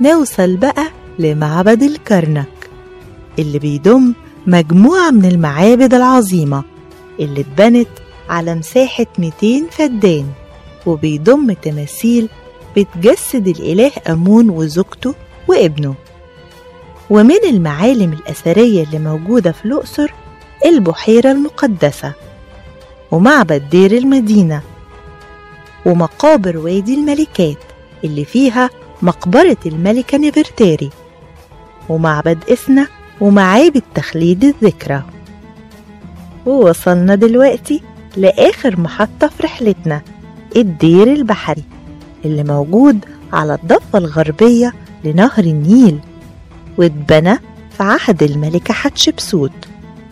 نوصل 0.00 0.56
بقى 0.56 0.86
لمعبد 1.18 1.82
الكرنك 1.82 2.70
اللي 3.38 3.58
بيضم 3.58 4.12
مجموعة 4.46 5.10
من 5.10 5.24
المعابد 5.24 5.94
العظيمة 5.94 6.64
اللي 7.20 7.40
اتبنت 7.40 7.88
على 8.28 8.54
مساحة 8.54 9.06
200 9.18 9.66
فدان 9.70 10.26
وبيضم 10.86 11.52
تماثيل 11.52 12.28
بتجسد 12.76 13.48
الإله 13.48 13.92
أمون 14.08 14.50
وزوجته 14.50 15.14
وابنه. 15.48 15.94
ومن 17.10 17.44
المعالم 17.50 18.12
الأثرية 18.12 18.84
اللي 18.84 18.98
موجودة 18.98 19.52
في 19.52 19.64
الأقصر 19.64 20.10
البحيرة 20.66 21.32
المقدسة 21.32 22.12
ومعبد 23.10 23.68
دير 23.70 23.92
المدينة. 23.92 24.62
ومقابر 25.86 26.58
وادي 26.58 26.94
الملكات 26.94 27.56
اللي 28.04 28.24
فيها 28.24 28.70
مقبرة 29.02 29.56
الملكة 29.66 30.18
نفرتاري 30.18 30.90
ومعبد 31.88 32.38
إسنا 32.50 32.86
ومعابد 33.20 33.82
تخليد 33.94 34.44
الذكرى. 34.44 35.02
ووصلنا 36.46 37.14
دلوقتي 37.14 37.82
لآخر 38.16 38.80
محطة 38.80 39.28
في 39.28 39.42
رحلتنا 39.42 40.02
الدير 40.56 41.12
البحري 41.12 41.64
اللي 42.24 42.44
موجود 42.44 43.04
على 43.32 43.54
الضفة 43.54 43.98
الغربية 43.98 44.72
لنهر 45.04 45.44
النيل 45.44 45.98
واتبنى 46.78 47.38
في 47.76 47.82
عهد 47.82 48.22
الملكة 48.22 48.74
حتشبسوت 48.74 49.52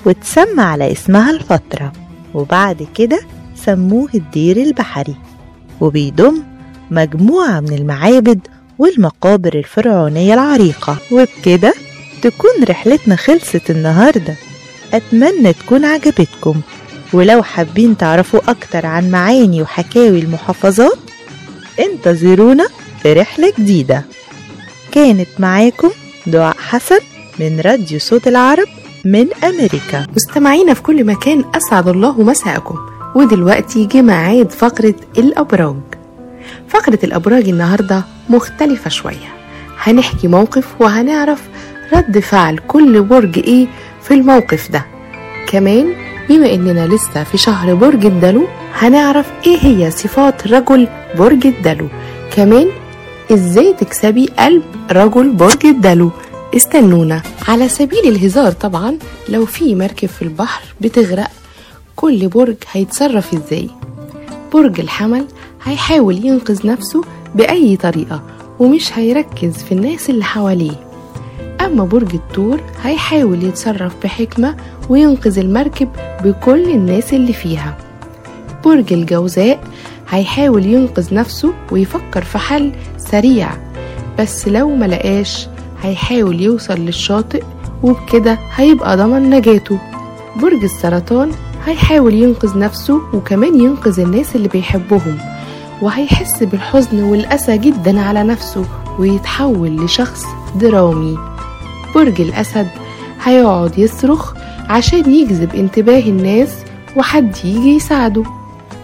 واتسمى 0.06 0.62
على 0.62 0.92
اسمها 0.92 1.30
الفترة 1.30 1.92
وبعد 2.34 2.86
كده 2.94 3.20
سموه 3.54 4.08
الدير 4.14 4.56
البحري. 4.56 5.14
وبيضم 5.80 6.42
مجموعة 6.90 7.60
من 7.60 7.72
المعابد 7.72 8.40
والمقابر 8.78 9.54
الفرعونية 9.54 10.34
العريقة. 10.34 10.96
وبكده 11.12 11.74
تكون 12.22 12.50
رحلتنا 12.68 13.16
خلصت 13.16 13.70
النهاردة. 13.70 14.34
أتمنى 14.94 15.52
تكون 15.52 15.84
عجبتكم. 15.84 16.60
ولو 17.12 17.42
حابين 17.42 17.96
تعرفوا 17.96 18.40
أكتر 18.48 18.86
عن 18.86 19.10
معاني 19.10 19.62
وحكاوي 19.62 20.18
المحافظات 20.18 20.98
انتظرونا 21.80 22.66
في 23.02 23.12
رحلة 23.12 23.52
جديدة. 23.58 24.04
كانت 24.92 25.28
معاكم 25.38 25.90
دعاء 26.26 26.56
حسن 26.58 26.98
من 27.40 27.60
راديو 27.60 27.98
صوت 27.98 28.28
العرب 28.28 28.68
من 29.04 29.26
أمريكا. 29.44 30.06
مستمعينا 30.16 30.74
في 30.74 30.82
كل 30.82 31.04
مكان 31.04 31.44
أسعد 31.54 31.88
الله 31.88 32.22
مساءكم. 32.22 32.78
ودلوقتي 33.14 33.84
جه 33.86 34.02
ميعاد 34.02 34.50
فقرة 34.52 34.94
الأبراج. 35.18 35.76
فقرة 36.68 36.98
الأبراج 37.04 37.48
النهاردة 37.48 38.04
مختلفة 38.28 38.90
شوية. 38.90 39.34
هنحكي 39.78 40.28
موقف 40.28 40.80
وهنعرف 40.80 41.42
رد 41.92 42.18
فعل 42.18 42.58
كل 42.68 43.02
برج 43.02 43.38
إيه 43.38 43.66
في 44.02 44.14
الموقف 44.14 44.70
ده. 44.70 44.86
كمان 45.48 45.92
بما 46.28 46.54
إننا 46.54 46.86
لسه 46.86 47.24
في 47.24 47.38
شهر 47.38 47.74
برج 47.74 48.06
الدلو 48.06 48.46
هنعرف 48.74 49.32
إيه 49.46 49.58
هي 49.60 49.90
صفات 49.90 50.46
رجل 50.46 50.88
برج 51.18 51.46
الدلو. 51.46 51.88
كمان 52.36 52.68
إزاي 53.32 53.74
تكسبي 53.80 54.26
قلب 54.38 54.62
رجل 54.90 55.32
برج 55.32 55.66
الدلو. 55.66 56.10
استنونا. 56.56 57.22
على 57.48 57.68
سبيل 57.68 58.08
الهزار 58.08 58.52
طبعا 58.52 58.98
لو 59.28 59.46
في 59.46 59.74
مركب 59.74 60.08
في 60.08 60.22
البحر 60.22 60.62
بتغرق 60.80 61.30
كل 61.96 62.28
برج 62.28 62.56
هيتصرف 62.72 63.34
إزاي. 63.34 63.70
برج 64.52 64.80
الحمل 64.80 65.26
هيحاول 65.64 66.26
ينقذ 66.26 66.66
نفسه 66.66 67.02
بأي 67.34 67.76
طريقة 67.76 68.22
ومش 68.58 68.98
هيركز 68.98 69.52
في 69.62 69.72
الناس 69.72 70.10
اللي 70.10 70.24
حواليه. 70.24 70.80
أما 71.60 71.84
برج 71.84 72.14
الثور 72.14 72.60
هيحاول 72.82 73.44
يتصرف 73.44 73.92
بحكمة 74.02 74.56
وينقذ 74.88 75.38
المركب 75.38 75.88
بكل 76.24 76.70
الناس 76.70 77.14
اللي 77.14 77.32
فيها. 77.32 77.76
برج 78.64 78.92
الجوزاء 78.92 79.64
هيحاول 80.10 80.66
ينقذ 80.66 81.14
نفسه 81.14 81.52
ويفكر 81.72 82.24
في 82.24 82.38
حل 82.38 82.72
سريع 82.98 83.50
بس 84.18 84.48
لو 84.48 84.76
ملقاش 84.76 85.46
هيحاول 85.82 86.40
يوصل 86.40 86.74
للشاطئ 86.80 87.42
وبكده 87.82 88.38
هيبقى 88.54 88.96
ضمن 88.96 89.30
نجاته. 89.30 89.78
برج 90.42 90.64
السرطان 90.64 91.30
هيحاول 91.66 92.14
ينقذ 92.14 92.58
نفسه 92.58 93.00
وكمان 93.14 93.60
ينقذ 93.60 94.00
الناس 94.00 94.36
اللي 94.36 94.48
بيحبهم. 94.48 95.18
وهيحس 95.82 96.42
بالحزن 96.42 97.02
والأسى 97.02 97.58
جدا 97.58 98.00
على 98.00 98.22
نفسه 98.22 98.64
ويتحول 98.98 99.84
لشخص 99.84 100.24
درامي. 100.60 101.18
برج 101.94 102.20
الأسد 102.20 102.66
هيقعد 103.22 103.78
يصرخ 103.78 104.34
عشان 104.68 105.10
يجذب 105.14 105.54
انتباه 105.54 106.00
الناس 106.00 106.48
وحد 106.96 107.36
يجي 107.44 107.76
يساعده. 107.76 108.22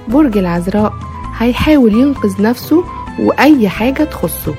برج 0.09 0.39
العذراء 0.39 0.93
هيحاول 1.39 1.95
ينقذ 1.95 2.43
نفسه 2.43 2.85
وأي 3.21 3.69
حاجة 3.69 4.05
تخصه 4.05 4.55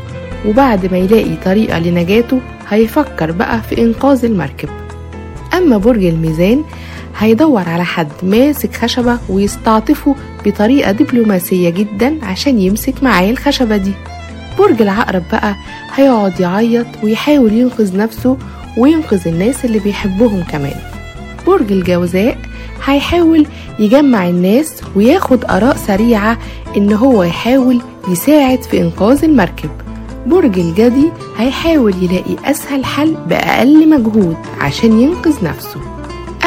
وبعد 0.48 0.92
ما 0.92 0.98
يلاقي 0.98 1.36
طريقة 1.46 1.80
لنجاته 1.80 2.40
هيفكر 2.70 3.32
بقى 3.32 3.62
في 3.62 3.82
إنقاذ 3.82 4.26
المركب. 4.26 4.70
أما 5.54 5.78
برج 5.78 6.06
الميزان 6.06 6.64
هيدور 7.20 7.70
على 7.70 7.86
حد 7.86 8.08
ماسك 8.24 8.76
خشبة 8.76 9.18
ويستعطفه 9.30 10.16
بطريقة 10.46 10.92
دبلوماسية 10.92 11.70
جدا 11.70 12.18
عشان 12.26 12.60
يمسك 12.60 13.04
معاه 13.04 13.30
الخشبة 13.30 13.78
دي. 13.78 13.94
برج 14.60 14.82
العقرب 14.82 15.24
بقى 15.32 15.56
هيقعد 15.96 16.40
يعيط 16.40 16.86
ويحاول 17.04 17.54
ينقذ 17.54 17.98
نفسه 17.98 18.38
وينقذ 18.78 19.28
الناس 19.28 19.66
اللي 19.66 19.80
بيحبهم 19.80 20.44
كمان. 20.52 20.76
برج 21.48 21.72
الجوزاء 21.72 22.38
هيحاول 22.86 23.46
يجمع 23.80 24.30
الناس 24.30 24.74
وياخد 24.96 25.46
آراء 25.46 25.76
سريعة 25.76 26.38
إن 26.78 26.94
هو 26.94 27.24
يحاول 27.24 27.82
يساعد 28.08 28.62
في 28.64 28.82
إنقاذ 28.82 29.24
المركب. 29.24 29.70
برج 30.28 30.60
الجدي 30.60 31.10
هيحاول 31.38 31.94
يلاقي 32.04 32.52
أسهل 32.52 32.86
حل 32.86 33.16
بأقل 33.30 33.90
مجهود 33.90 34.38
عشان 34.60 35.00
ينقذ 35.02 35.46
نفسه. 35.46 35.80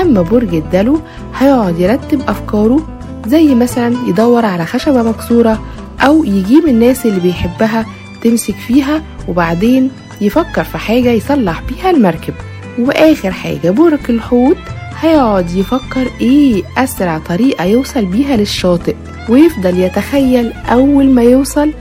أما 0.03 0.23
برج 0.23 0.55
الدلو 0.55 1.01
هيقعد 1.39 1.79
يرتب 1.81 2.21
أفكاره 2.29 2.89
زي 3.27 3.55
مثلا 3.55 3.97
يدور 4.09 4.45
على 4.45 4.67
خشبة 4.67 5.03
مكسورة 5.03 5.63
أو 6.01 6.25
يجيب 6.25 6.67
الناس 6.69 7.07
اللي 7.07 7.21
بيحبها 7.21 7.87
تمسك 8.23 8.55
فيها 8.55 9.03
وبعدين 9.29 9.91
يفكر 10.21 10.65
في 10.65 10.79
حاجة 10.79 11.11
يصلح 11.11 11.63
بيها 11.69 11.91
المركب. 11.91 12.35
وآخر 12.79 13.31
حاجة 13.31 13.71
برج 13.71 13.99
الحوت 14.09 14.57
هيقعد 15.01 15.51
يفكر 15.51 16.11
إيه 16.21 16.63
أسرع 16.79 17.19
طريقة 17.19 17.65
يوصل 17.65 18.05
بيها 18.05 18.37
للشاطئ 18.37 18.95
ويفضل 19.29 19.79
يتخيل 19.79 20.53
أول 20.53 21.11
ما 21.11 21.23
يوصل 21.23 21.73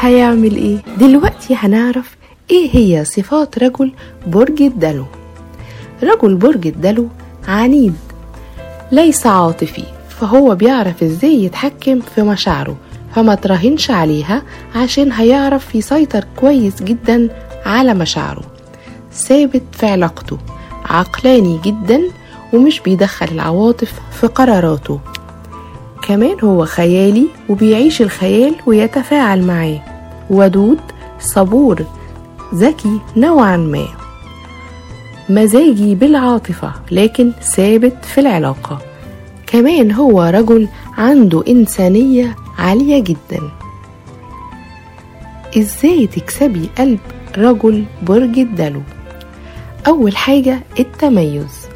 هيعمل 0.00 0.56
إيه. 0.56 0.76
دلوقتي 1.00 1.54
هنعرف 1.54 2.16
إيه 2.50 2.70
هي 2.72 3.04
صفات 3.04 3.58
رجل 3.58 3.92
برج 4.26 4.62
الدلو. 4.62 5.04
رجل 6.02 6.34
برج 6.34 6.66
الدلو 6.66 7.08
عنيد. 7.48 7.94
ليس 8.92 9.26
عاطفي 9.26 9.84
فهو 10.08 10.54
بيعرف 10.54 11.02
إزاي 11.02 11.44
يتحكم 11.44 12.00
في 12.14 12.22
مشاعره 12.22 12.76
فما 13.14 13.34
تراهنش 13.34 13.90
عليها 13.90 14.42
عشان 14.74 15.12
هيعرف 15.12 15.74
يسيطر 15.74 16.24
كويس 16.36 16.82
جدا 16.82 17.28
على 17.66 17.94
مشاعره. 17.94 18.42
ثابت 19.12 19.62
في 19.72 19.86
علاقته 19.86 20.38
عقلاني 20.84 21.60
جدا 21.64 22.00
ومش 22.52 22.80
بيدخل 22.80 23.26
العواطف 23.32 23.92
في 24.20 24.26
قراراته. 24.26 25.00
كمان 26.08 26.36
هو 26.44 26.64
خيالي 26.64 27.26
وبيعيش 27.48 28.02
الخيال 28.02 28.54
ويتفاعل 28.66 29.42
معاه. 29.42 29.80
ودود 30.30 30.80
صبور 31.20 31.84
ذكي 32.54 33.00
نوعا 33.16 33.56
ما. 33.56 34.01
مزاجي 35.28 35.94
بالعاطفة 35.94 36.72
لكن 36.90 37.32
ثابت 37.42 38.04
في 38.04 38.20
العلاقة. 38.20 38.78
كمان 39.46 39.92
هو 39.92 40.22
رجل 40.22 40.68
عنده 40.98 41.44
إنسانية 41.48 42.36
عالية 42.58 42.98
جدا. 42.98 43.50
إزاي 45.58 46.06
تكسبي 46.06 46.68
قلب 46.78 46.98
رجل 47.38 47.84
برج 48.02 48.38
الدلو؟ 48.38 48.82
أول 49.86 50.16
حاجة 50.16 50.60
التميز. 50.80 51.68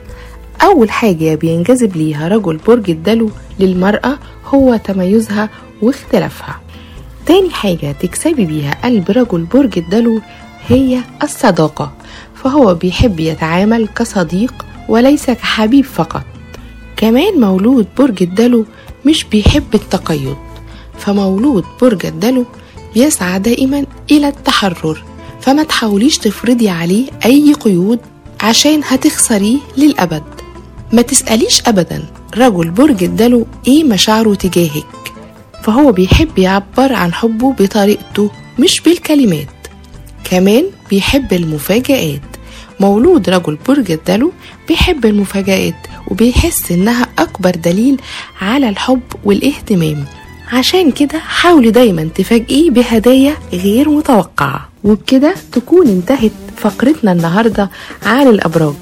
أول 0.62 0.90
حاجة 0.90 1.34
بينجذب 1.34 1.96
ليها 1.96 2.28
رجل 2.28 2.56
برج 2.56 2.90
الدلو 2.90 3.30
للمرأة 3.60 4.18
هو 4.46 4.76
تميزها 4.76 5.48
واختلافها. 5.82 6.60
تاني 7.26 7.50
حاجة 7.50 7.92
تكسبي 7.92 8.44
بيها 8.44 8.76
قلب 8.84 9.10
رجل 9.10 9.44
برج 9.44 9.78
الدلو 9.78 10.20
هي 10.68 11.00
الصداقة. 11.22 11.92
فهو 12.42 12.74
بيحب 12.74 13.20
يتعامل 13.20 13.88
كصديق 13.88 14.54
وليس 14.88 15.30
كحبيب 15.30 15.84
فقط. 15.84 16.22
كمان 16.96 17.40
مولود 17.40 17.86
برج 17.98 18.22
الدلو 18.22 18.64
مش 19.06 19.24
بيحب 19.24 19.74
التقيد 19.74 20.36
فمولود 20.98 21.64
برج 21.82 22.06
الدلو 22.06 22.44
بيسعى 22.94 23.38
دائما 23.38 23.86
إلى 24.10 24.28
التحرر 24.28 25.04
فما 25.40 25.62
تحاوليش 25.62 26.18
تفرضي 26.18 26.68
عليه 26.68 27.06
أي 27.24 27.52
قيود 27.52 27.98
عشان 28.40 28.80
هتخسريه 28.84 29.58
للأبد. 29.76 30.22
ما 30.92 31.02
تسأليش 31.02 31.62
أبدا 31.66 32.04
رجل 32.36 32.70
برج 32.70 33.04
الدلو 33.04 33.46
إيه 33.68 33.84
مشاعره 33.84 34.34
تجاهك؟ 34.34 34.86
فهو 35.62 35.92
بيحب 35.92 36.38
يعبر 36.38 36.92
عن 36.92 37.12
حبه 37.14 37.52
بطريقته 37.52 38.30
مش 38.58 38.80
بالكلمات. 38.80 39.46
كمان 40.24 40.64
بيحب 40.90 41.32
المفاجآت. 41.32 42.20
مولود 42.80 43.30
رجل 43.30 43.58
برج 43.68 43.90
الدلو 43.90 44.32
بيحب 44.68 45.06
المفاجآت 45.06 45.74
وبيحس 46.08 46.72
إنها 46.72 47.06
أكبر 47.18 47.50
دليل 47.50 48.00
على 48.40 48.68
الحب 48.68 49.02
والاهتمام. 49.24 50.04
عشان 50.52 50.90
كده 50.90 51.18
حاولي 51.18 51.70
دايما 51.70 52.08
تفاجئيه 52.14 52.70
بهدايا 52.70 53.34
غير 53.52 53.88
متوقعة. 53.88 54.68
وبكده 54.84 55.34
تكون 55.52 55.86
انتهت 55.86 56.32
فقرتنا 56.56 57.12
النهاردة 57.12 57.70
عن 58.02 58.28
الأبراج. 58.28 58.74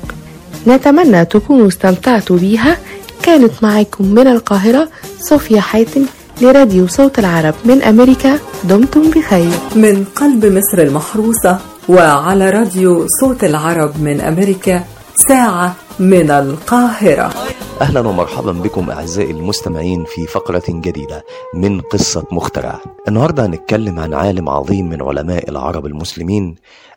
نتمنى 0.67 1.25
تكونوا 1.25 1.69
استمتعتوا 1.69 2.39
بيها. 2.39 2.79
كانت 3.23 3.53
معاكم 3.63 4.07
من 4.07 4.27
القاهرة 4.27 4.89
صوفيا 5.19 5.61
حاتم 5.61 6.07
لراديو 6.41 6.87
صوت 6.87 7.19
العرب 7.19 7.55
من 7.65 7.83
أمريكا. 7.83 8.39
دمتم 8.65 9.11
بخير. 9.11 9.51
من 9.77 10.05
قلب 10.17 10.47
مصر 10.47 10.83
المحروسة 10.83 11.59
وعلى 11.89 12.51
راديو 12.51 13.07
صوت 13.21 13.45
العرب 13.45 14.03
من 14.03 14.21
أمريكا 14.21 14.85
ساعة 15.29 15.77
من 16.01 16.31
القاهرة. 16.31 17.35
أهلا 17.81 18.01
ومرحبا 18.01 18.53
بكم 18.53 18.91
أعزائي 18.91 19.31
المستمعين 19.31 20.05
في 20.05 20.27
فقرة 20.27 20.63
جديدة 20.69 21.25
من 21.55 21.81
قصة 21.81 22.25
مخترع. 22.33 22.81
النهاردة 23.09 23.47
هنتكلم 23.47 23.99
عن 23.99 24.15
عالم 24.15 24.49
عظيم 24.49 24.89
من 24.89 25.03
علماء 25.03 25.51
العرب 25.51 25.87
المسلمين 25.87 26.55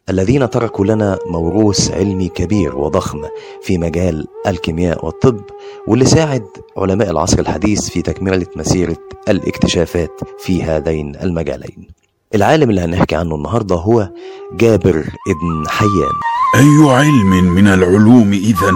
الذين 0.09 0.49
تركوا 0.49 0.85
لنا 0.85 1.19
موروث 1.25 1.91
علمي 1.91 2.27
كبير 2.27 2.77
وضخم 2.77 3.21
في 3.61 3.77
مجال 3.77 4.27
الكيمياء 4.47 5.05
والطب 5.05 5.41
واللي 5.87 6.05
ساعد 6.05 6.45
علماء 6.77 7.09
العصر 7.09 7.39
الحديث 7.39 7.89
في 7.89 8.01
تكملة 8.01 8.47
مسيرة 8.55 8.97
الاكتشافات 9.29 10.19
في 10.39 10.63
هذين 10.63 11.15
المجالين. 11.23 11.96
العالم 12.35 12.69
اللي 12.69 12.81
هنحكي 12.81 13.15
عنه 13.15 13.35
النهاردة 13.35 13.75
هو 13.75 14.09
جابر 14.53 14.95
ابن 15.27 15.69
حيان. 15.69 16.15
أي 16.55 16.91
علم 16.91 17.29
من 17.29 17.67
العلوم 17.67 18.33
إذا 18.33 18.71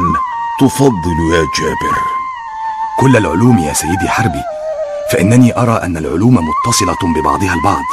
تفضل 0.60 1.18
يا 1.34 1.42
جابر؟ 1.60 1.98
كل 3.00 3.18
العلوم 3.18 3.60
يا 3.60 3.74
سيدي 3.74 4.10
حربي 4.10 4.42
فإنني 5.12 5.58
أرى 5.58 5.74
أن 5.84 5.98
العلوم 5.98 6.36
متصلة 6.36 7.14
ببعضها 7.16 7.54
البعض 7.54 7.84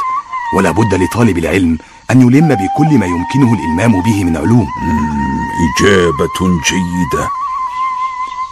ولا 0.55 0.71
بد 0.71 0.93
لطالب 0.93 1.37
العلم 1.37 1.77
أن 2.11 2.21
يلم 2.21 2.47
بكل 2.47 2.97
ما 2.97 3.05
يمكنه 3.05 3.53
الإلمام 3.53 4.01
به 4.01 4.23
من 4.23 4.37
علوم. 4.37 4.67
إجابة 5.79 6.59
جيدة. 6.69 7.27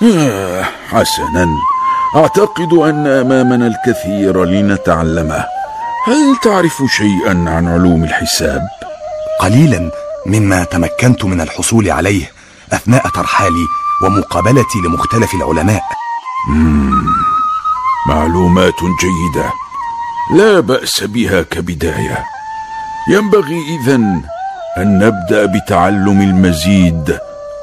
آه 0.04 0.64
حسنا. 0.90 1.48
أعتقد 2.16 2.74
أن 2.74 3.08
أمامنا 3.08 3.68
الكثير 3.68 4.44
لنتعلمه. 4.44 5.57
هل 6.08 6.38
تعرف 6.44 6.84
شيئا 6.98 7.30
عن 7.30 7.68
علوم 7.68 8.04
الحساب؟ 8.04 8.62
قليلا 9.40 9.92
مما 10.26 10.64
تمكنت 10.64 11.26
من 11.26 11.42
الحصول 11.42 11.92
عليه 11.92 12.32
أثناء 12.74 13.10
ترحالي 13.10 13.66
ومقابلتي 14.04 14.80
لمختلف 14.86 15.34
العلماء. 15.34 15.82
مم، 16.50 17.06
معلومات 18.10 18.74
جيدة. 19.02 19.52
لا 20.34 20.60
بأس 20.60 21.04
بها 21.04 21.42
كبداية. 21.42 22.26
ينبغي 23.10 23.60
إذن 23.76 24.22
أن 24.78 25.00
نبدأ 25.00 25.46
بتعلم 25.46 26.22
المزيد 26.22 27.20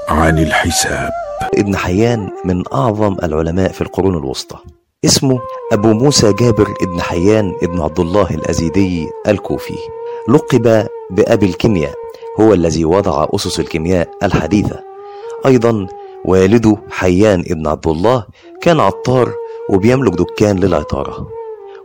عن 0.09 0.38
الحساب. 0.38 1.11
ابن 1.54 1.76
حيان 1.76 2.30
من 2.44 2.62
أعظم 2.72 3.16
العلماء 3.22 3.72
في 3.72 3.80
القرون 3.80 4.16
الوسطى. 4.16 4.57
اسمه 5.04 5.40
أبو 5.72 5.92
موسى 5.92 6.32
جابر 6.32 6.74
ابن 6.82 7.00
حيان 7.00 7.54
ابن 7.62 7.80
عبد 7.80 8.00
الله 8.00 8.30
الأزيدي 8.30 9.08
الكوفي. 9.28 9.78
لقب 10.28 10.86
بأبي 11.10 11.46
الكيمياء 11.46 11.94
هو 12.40 12.54
الذي 12.54 12.84
وضع 12.84 13.26
أسس 13.34 13.60
الكيمياء 13.60 14.08
الحديثة. 14.22 14.80
أيضا 15.46 15.86
والده 16.24 16.76
حيان 16.90 17.40
ابن 17.40 17.66
عبد 17.66 17.86
الله 17.86 18.24
كان 18.60 18.80
عطار 18.80 19.32
وبيملك 19.70 20.12
دكان 20.12 20.58
للعطارة 20.58 21.28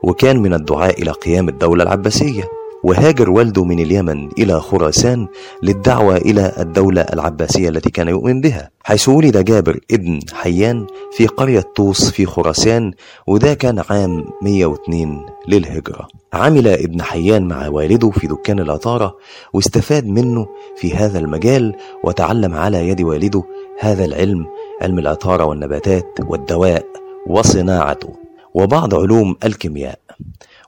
وكان 0.04 0.42
من 0.42 0.54
الدعاء 0.54 1.02
إلى 1.02 1.12
قيام 1.12 1.50
الدولة 1.50 1.84
العباسية. 1.84 2.59
وهاجر 2.84 3.30
والده 3.30 3.64
من 3.64 3.80
اليمن 3.80 4.30
إلى 4.38 4.60
خراسان 4.60 5.28
للدعوة 5.64 6.18
إلى 6.18 6.54
الدولة 6.60 7.02
العباسية 7.02 7.70
التي 7.70 7.90
كان 7.90 8.08
يؤمن 8.08 8.42
بها 8.42 8.70
حيث 8.84 9.10
ولد 9.10 9.38
جابر 9.46 9.80
ابن 9.92 10.20
حيان 10.34 10.88
في 11.12 11.28
قرية 11.28 11.60
طوس 11.76 12.12
في 12.12 12.26
خراسان 12.26 12.94
وده 13.28 13.54
كان 13.54 13.84
عام 13.90 14.26
102 14.42 15.26
للهجرة. 15.48 16.08
عمل 16.34 16.68
ابن 16.68 17.02
حيان 17.02 17.48
مع 17.48 17.68
والده 17.68 18.10
في 18.10 18.28
دكان 18.28 18.60
العطارة 18.60 19.18
واستفاد 19.54 20.06
منه 20.08 20.48
في 20.78 20.96
هذا 20.96 21.20
المجال 21.20 21.76
وتعلم 22.04 22.54
على 22.54 22.90
يد 22.90 23.02
والده 23.02 23.44
هذا 23.80 24.06
العلم 24.06 24.46
علم 24.82 25.00
العطارة 25.00 25.46
والنباتات 25.46 26.18
والدواء 26.28 26.86
وصناعته 27.28 28.10
وبعض 28.54 28.96
علوم 28.96 29.36
الكيمياء. 29.46 30.00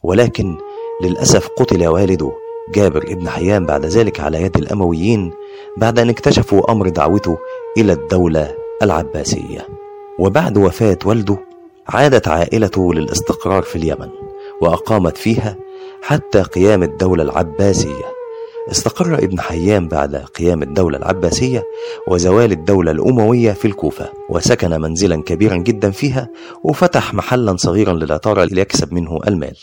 ولكن 0.04 0.58
للأسف 1.03 1.47
قتل 1.47 1.87
والده 1.87 2.31
جابر 2.75 3.03
ابن 3.03 3.29
حيان 3.29 3.65
بعد 3.65 3.85
ذلك 3.85 4.19
على 4.19 4.41
يد 4.41 4.57
الأمويين 4.57 5.31
بعد 5.77 5.99
أن 5.99 6.09
اكتشفوا 6.09 6.71
أمر 6.71 6.89
دعوته 6.89 7.37
إلى 7.77 7.93
الدولة 7.93 8.55
العباسية. 8.81 9.67
وبعد 10.19 10.57
وفاة 10.57 10.97
والده 11.05 11.37
عادت 11.87 12.27
عائلته 12.27 12.93
للاستقرار 12.93 13.63
في 13.63 13.75
اليمن 13.75 14.09
وأقامت 14.61 15.17
فيها 15.17 15.55
حتى 16.01 16.41
قيام 16.41 16.83
الدولة 16.83 17.23
العباسية. 17.23 18.21
استقر 18.71 19.13
ابن 19.13 19.39
حيان 19.39 19.87
بعد 19.87 20.15
قيام 20.15 20.63
الدولة 20.63 20.97
العباسية 20.97 21.63
وزوال 22.07 22.51
الدولة 22.51 22.91
الأموية 22.91 23.51
في 23.51 23.65
الكوفة 23.65 24.09
وسكن 24.29 24.81
منزلا 24.81 25.23
كبيرا 25.23 25.55
جدا 25.55 25.91
فيها 25.91 26.29
وفتح 26.63 27.13
محلا 27.13 27.55
صغيرا 27.57 27.93
للعطارة 27.93 28.43
ليكسب 28.43 28.93
منه 28.93 29.19
المال. 29.27 29.57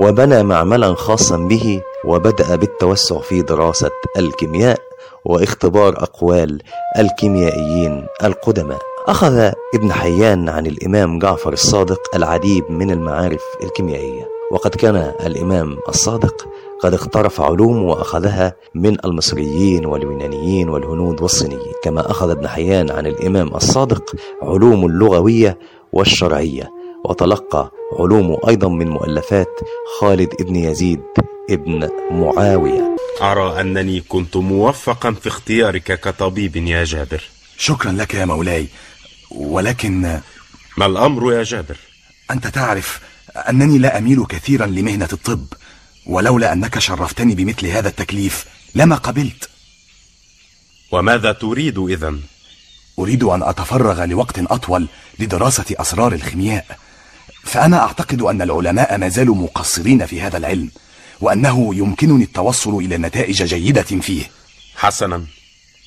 وبنى 0.00 0.42
معملا 0.42 0.94
خاصا 0.94 1.36
به 1.36 1.82
وبدأ 2.04 2.56
بالتوسع 2.56 3.20
في 3.20 3.42
دراسة 3.42 3.90
الكيمياء 4.18 4.78
واختبار 5.24 6.02
أقوال 6.02 6.62
الكيميائيين 6.98 8.06
القدماء. 8.24 8.78
أخذ 9.06 9.50
ابن 9.74 9.92
حيان 9.92 10.48
عن 10.48 10.66
الإمام 10.66 11.18
جعفر 11.18 11.52
الصادق 11.52 12.00
العديد 12.14 12.64
من 12.70 12.90
المعارف 12.90 13.42
الكيميائية. 13.62 14.28
وقد 14.52 14.70
كان 14.70 15.12
الإمام 15.26 15.76
الصادق 15.88 16.46
قد 16.82 16.94
اقترف 16.94 17.40
علوم 17.40 17.84
وأخذها 17.84 18.54
من 18.74 18.96
المصريين 19.04 19.86
واليونانيين 19.86 20.68
والهنود 20.68 21.22
والصينيين. 21.22 21.72
كما 21.82 22.10
أخذ 22.10 22.30
ابن 22.30 22.48
حيان 22.48 22.90
عن 22.90 23.06
الإمام 23.06 23.54
الصادق 23.54 24.14
علوم 24.42 24.86
اللغوية 24.86 25.58
والشرعية. 25.92 26.75
وتلقى 27.10 27.70
علومه 27.98 28.38
أيضا 28.48 28.68
من 28.68 28.88
مؤلفات 28.88 29.60
خالد 30.00 30.28
ابن 30.40 30.56
يزيد 30.56 31.00
ابن 31.50 31.88
معاوية 32.10 32.96
أرى 33.22 33.60
أنني 33.60 34.00
كنت 34.00 34.36
موفقا 34.36 35.12
في 35.12 35.28
اختيارك 35.28 36.00
كطبيب 36.00 36.56
يا 36.56 36.84
جابر 36.84 37.22
شكرا 37.58 37.92
لك 37.92 38.14
يا 38.14 38.24
مولاي 38.24 38.66
ولكن 39.30 40.20
ما 40.76 40.86
الأمر 40.86 41.32
يا 41.32 41.42
جابر؟ 41.42 41.76
أنت 42.30 42.46
تعرف 42.46 43.00
أنني 43.36 43.78
لا 43.78 43.98
أميل 43.98 44.26
كثيرا 44.26 44.66
لمهنة 44.66 45.08
الطب 45.12 45.46
ولولا 46.06 46.52
أنك 46.52 46.78
شرفتني 46.78 47.34
بمثل 47.34 47.66
هذا 47.66 47.88
التكليف 47.88 48.44
لما 48.74 48.96
قبلت 48.96 49.48
وماذا 50.92 51.32
تريد 51.32 51.78
إذا؟ 51.78 52.14
أريد 52.98 53.24
أن 53.24 53.42
أتفرغ 53.42 54.04
لوقت 54.04 54.38
أطول 54.38 54.86
لدراسة 55.18 55.64
أسرار 55.70 56.12
الخيمياء 56.12 56.78
فأنا 57.46 57.78
أعتقد 57.78 58.22
أن 58.22 58.42
العلماء 58.42 58.98
ما 58.98 59.08
زالوا 59.08 59.34
مقصرين 59.34 60.06
في 60.06 60.20
هذا 60.20 60.36
العلم 60.36 60.70
وأنه 61.20 61.74
يمكنني 61.74 62.24
التوصل 62.24 62.74
إلى 62.76 62.98
نتائج 62.98 63.42
جيدة 63.42 63.82
فيه. 63.82 64.30
حسنا 64.76 65.24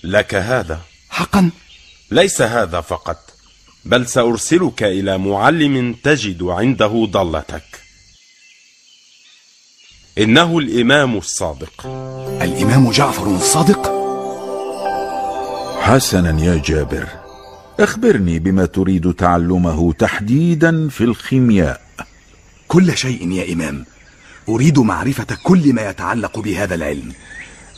لك 0.04 0.36
هذا. 0.36 0.82
حقا. 1.10 1.50
ليس 2.12 2.42
هذا 2.42 2.82
فقط 2.82 3.18
بل 3.86 4.08
سأرسلك 4.08 4.84
إلى 4.84 5.18
معلم 5.18 5.96
تجد 6.04 6.44
عنده 6.44 7.08
ضلتك. 7.12 7.64
إنه 10.18 10.58
الإمام 10.58 11.18
الصادق. 11.18 11.88
الإمام 12.42 12.92
جعفر 12.92 13.36
الصادق؟ 13.36 14.00
حسنا 15.82 16.44
يا 16.46 16.62
جابر 16.66 17.29
أخبرني 17.80 18.40
بما 18.40 18.66
تريد 18.66 19.14
تعلمه 19.14 19.94
تحديدا 19.94 20.90
في 20.90 21.04
الخيمياء 21.04 21.82
كل 22.68 22.98
شيء 22.98 23.32
يا 23.32 23.54
إمام 23.54 23.86
أريد 24.50 24.80
معرفة 24.80 25.38
كل 25.44 25.74
ما 25.74 25.90
يتعلق 25.90 26.40
بهذا 26.40 26.76
العلم 26.76 27.12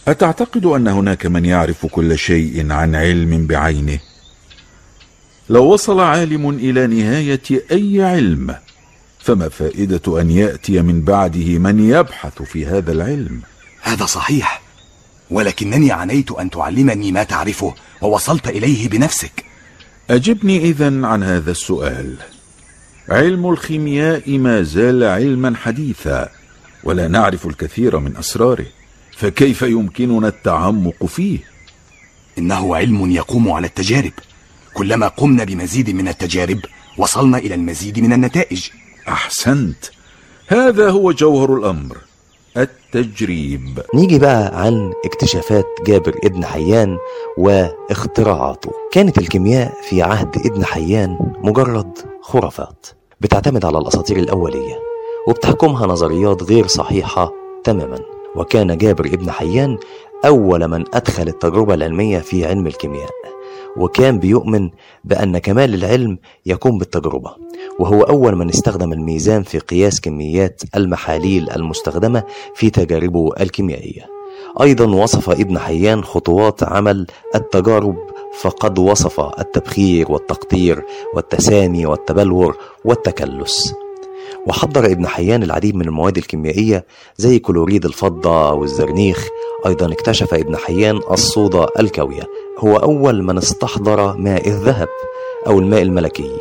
أتعتقد 0.08 0.66
أن 0.66 0.88
هناك 0.88 1.26
من 1.26 1.46
يعرف 1.46 1.86
كل 1.86 2.18
شيء 2.18 2.72
عن 2.72 2.96
علم 2.96 3.48
بعينه؟ 3.48 4.00
لو 5.50 5.64
وصل 5.74 6.00
عالم 6.00 6.50
إلى 6.50 6.88
نهاية 6.88 7.42
أي 7.72 8.04
علم 8.04 8.56
فما 9.20 9.50
فائدة 9.50 10.22
أن 10.22 10.32
يأتي 10.32 10.82
من 10.82 11.02
بعده 11.02 11.58
من 11.58 11.90
يبحث 11.90 12.42
في 12.42 12.66
هذا 12.66 12.92
العلم؟ 12.92 13.42
هذا 13.82 14.06
صحيح 14.06 14.62
ولكنني 15.32 15.92
عنيت 15.92 16.32
أن 16.32 16.50
تعلمني 16.50 17.12
ما 17.12 17.24
تعرفه 17.24 17.74
ووصلت 18.02 18.48
إليه 18.48 18.90
بنفسك 18.90 19.51
أجبني 20.12 20.58
إذا 20.58 21.06
عن 21.08 21.24
هذا 21.24 21.52
السؤال. 21.52 22.16
علم 23.10 23.50
الخيمياء 23.50 24.38
ما 24.38 24.62
زال 24.62 25.04
علما 25.04 25.56
حديثا 25.56 26.30
ولا 26.84 27.08
نعرف 27.08 27.48
الكثير 27.48 28.00
من 28.00 28.18
أسراره 28.18 28.66
فكيف 29.18 29.62
يمكننا 29.62 30.28
التعمق 30.28 31.06
فيه؟ 31.06 31.40
إنه 32.38 32.76
علم 32.76 33.12
يقوم 33.12 33.52
على 33.52 33.68
التجارب. 33.68 34.12
كلما 34.74 35.08
قمنا 35.08 35.44
بمزيد 35.44 35.90
من 35.90 36.08
التجارب 36.08 36.60
وصلنا 36.98 37.38
إلى 37.38 37.56
المزيد 37.56 38.00
من 38.00 38.14
النتائج. 38.14 38.70
أحسنت. 39.08 39.86
هذا 40.48 40.90
هو 40.90 41.12
جوهر 41.12 41.58
الأمر. 41.58 41.98
التجريب. 42.58 43.80
نيجي 43.96 44.20
بقى 44.20 44.62
عن 44.62 44.94
اكتشافات 45.06 45.66
جابر 45.88 46.16
ابن 46.24 46.46
حيان 46.46 46.98
واختراعاته. 47.38 48.72
كانت 48.92 49.18
الكيمياء 49.18 49.74
في 49.90 50.02
عهد 50.02 50.38
ابن 50.46 50.66
حيان 50.66 51.18
مجرد 51.44 51.98
خرافات 52.22 52.88
بتعتمد 53.22 53.66
على 53.66 53.78
الأساطير 53.78 54.18
الأولية 54.18 54.80
وبتحكمها 55.28 55.88
نظريات 55.88 56.44
غير 56.44 56.68
صحيحة 56.68 57.32
تماما. 57.64 58.00
وكان 58.36 58.78
جابر 58.78 59.06
ابن 59.06 59.32
حيان 59.32 59.78
أول 60.26 60.68
من 60.68 60.84
أدخل 60.94 61.28
التجربة 61.28 61.74
العلمية 61.74 62.20
في 62.20 62.46
علم 62.46 62.68
الكيمياء. 62.68 63.10
وكان 63.78 64.20
بيؤمن 64.20 64.70
بأن 65.04 65.38
كمال 65.38 65.74
العلم 65.74 66.18
يكون 66.46 66.78
بالتجربة. 66.78 67.36
وهو 67.80 68.02
أول 68.02 68.36
من 68.36 68.50
استخدم 68.50 68.94
الميزان 68.94 69.44
في 69.44 69.60
قياس 69.60 70.02
كميات 70.02 70.62
المحاليل 70.76 71.52
المستخدمة 71.52 72.24
في 72.56 72.70
تجاربه 72.70 73.30
الكيميائية. 73.40 74.06
أيضا 74.62 74.96
وصف 74.96 75.30
ابن 75.30 75.60
حيان 75.60 76.04
خطوات 76.04 76.64
عمل 76.64 77.08
التجارب 77.36 77.96
فقد 78.42 78.80
وصف 78.80 79.20
التبخير 79.40 80.12
والتقطير 80.12 80.84
والتسامي 81.16 81.86
والتبلور 81.86 82.58
والتكلس. 82.86 83.74
وحضر 84.48 84.86
ابن 84.86 85.08
حيان 85.08 85.44
العديد 85.44 85.76
من 85.76 85.86
المواد 85.86 86.18
الكيميائية 86.18 86.86
زي 87.18 87.40
كلوريد 87.40 87.86
الفضة 87.86 88.54
والزرنيخ. 88.54 89.28
أيضا 89.66 89.92
اكتشف 89.92 90.34
ابن 90.34 90.58
حيان 90.58 91.02
الصودا 91.12 91.68
الكاوية. 91.80 92.24
هو 92.60 92.76
أول 92.76 93.24
من 93.24 93.38
استحضر 93.38 94.18
ماء 94.18 94.48
الذهب 94.48 94.88
أو 95.48 95.60
الماء 95.60 95.82
الملكي 95.82 96.38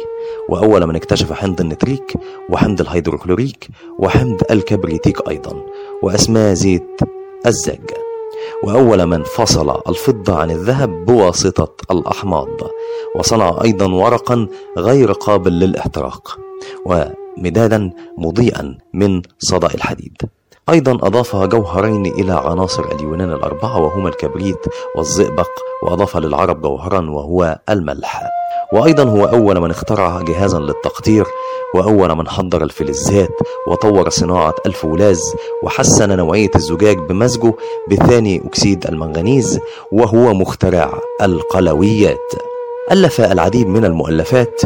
وأول 0.48 0.86
من 0.86 0.96
اكتشف 0.96 1.32
حمض 1.32 1.60
النتريك 1.60 2.14
وحمض 2.50 2.80
الهيدروكلوريك 2.80 3.68
وحمض 3.98 4.40
الكبريتيك 4.50 5.28
أيضا 5.28 5.62
وأسماه 6.02 6.54
زيت 6.54 7.00
الزج 7.46 7.90
وأول 8.64 9.06
من 9.06 9.22
فصل 9.22 9.80
الفضة 9.88 10.36
عن 10.36 10.50
الذهب 10.50 11.04
بواسطة 11.04 11.72
الأحماض. 11.90 12.48
وصنع 13.16 13.58
أيضا 13.64 13.94
ورقا 13.94 14.48
غير 14.78 15.12
قابل 15.12 15.52
للإحتراق. 15.52 16.38
ومدادا 17.38 17.90
مضيئا 18.18 18.78
من 18.94 19.22
صدأ 19.38 19.74
الحديد. 19.74 20.16
أيضا 20.70 20.92
أضاف 20.92 21.36
جوهرين 21.36 22.06
إلى 22.06 22.32
عناصر 22.32 22.84
اليونان 22.92 23.32
الأربعة 23.32 23.80
وهما 23.80 24.08
الكبريت 24.08 24.66
والزئبق 24.96 25.48
وأضاف 25.82 26.16
للعرب 26.16 26.62
جوهرا 26.62 27.10
وهو 27.10 27.58
الملح. 27.70 28.22
وأيضا 28.72 29.02
هو 29.02 29.24
أول 29.24 29.60
من 29.60 29.70
اخترع 29.70 30.20
جهازا 30.20 30.58
للتقطير 30.58 31.24
وأول 31.74 32.14
من 32.14 32.28
حضر 32.28 32.62
الفلزات 32.62 33.38
وطور 33.68 34.08
صناعة 34.08 34.54
الفولاذ 34.66 35.20
وحسن 35.62 36.16
نوعية 36.16 36.50
الزجاج 36.56 36.98
بمزجه 36.98 37.54
بثاني 37.90 38.42
أكسيد 38.46 38.86
المنغنيز 38.86 39.60
وهو 39.92 40.34
مخترع 40.34 41.00
القلويات. 41.22 42.32
ألف 42.90 43.20
العديد 43.20 43.66
من 43.66 43.84
المؤلفات 43.84 44.60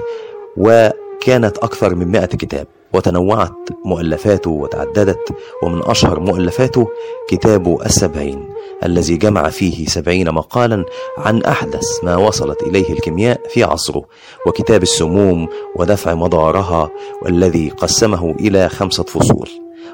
وكانت 1.25 1.59
أكثر 1.59 1.95
من 1.95 2.09
مئة 2.09 2.27
كتاب 2.27 2.67
وتنوعت 2.93 3.53
مؤلفاته 3.85 4.51
وتعددت 4.51 5.29
ومن 5.63 5.83
أشهر 5.85 6.21
مؤلفاته 6.21 6.87
كتابه 7.29 7.79
السبعين 7.87 8.49
الذي 8.85 9.17
جمع 9.17 9.51
فيه 9.51 9.87
سبعين 9.87 10.31
مقالا 10.31 10.85
عن 11.19 11.43
أحدث 11.43 11.85
ما 12.03 12.17
وصلت 12.17 12.63
إليه 12.63 12.93
الكيمياء 12.93 13.41
في 13.49 13.65
عصره 13.65 14.05
وكتاب 14.47 14.83
السموم 14.83 15.49
ودفع 15.77 16.15
مضارها 16.15 16.91
والذي 17.23 17.69
قسمه 17.69 18.31
إلى 18.41 18.69
خمسة 18.69 19.03
فصول 19.03 19.49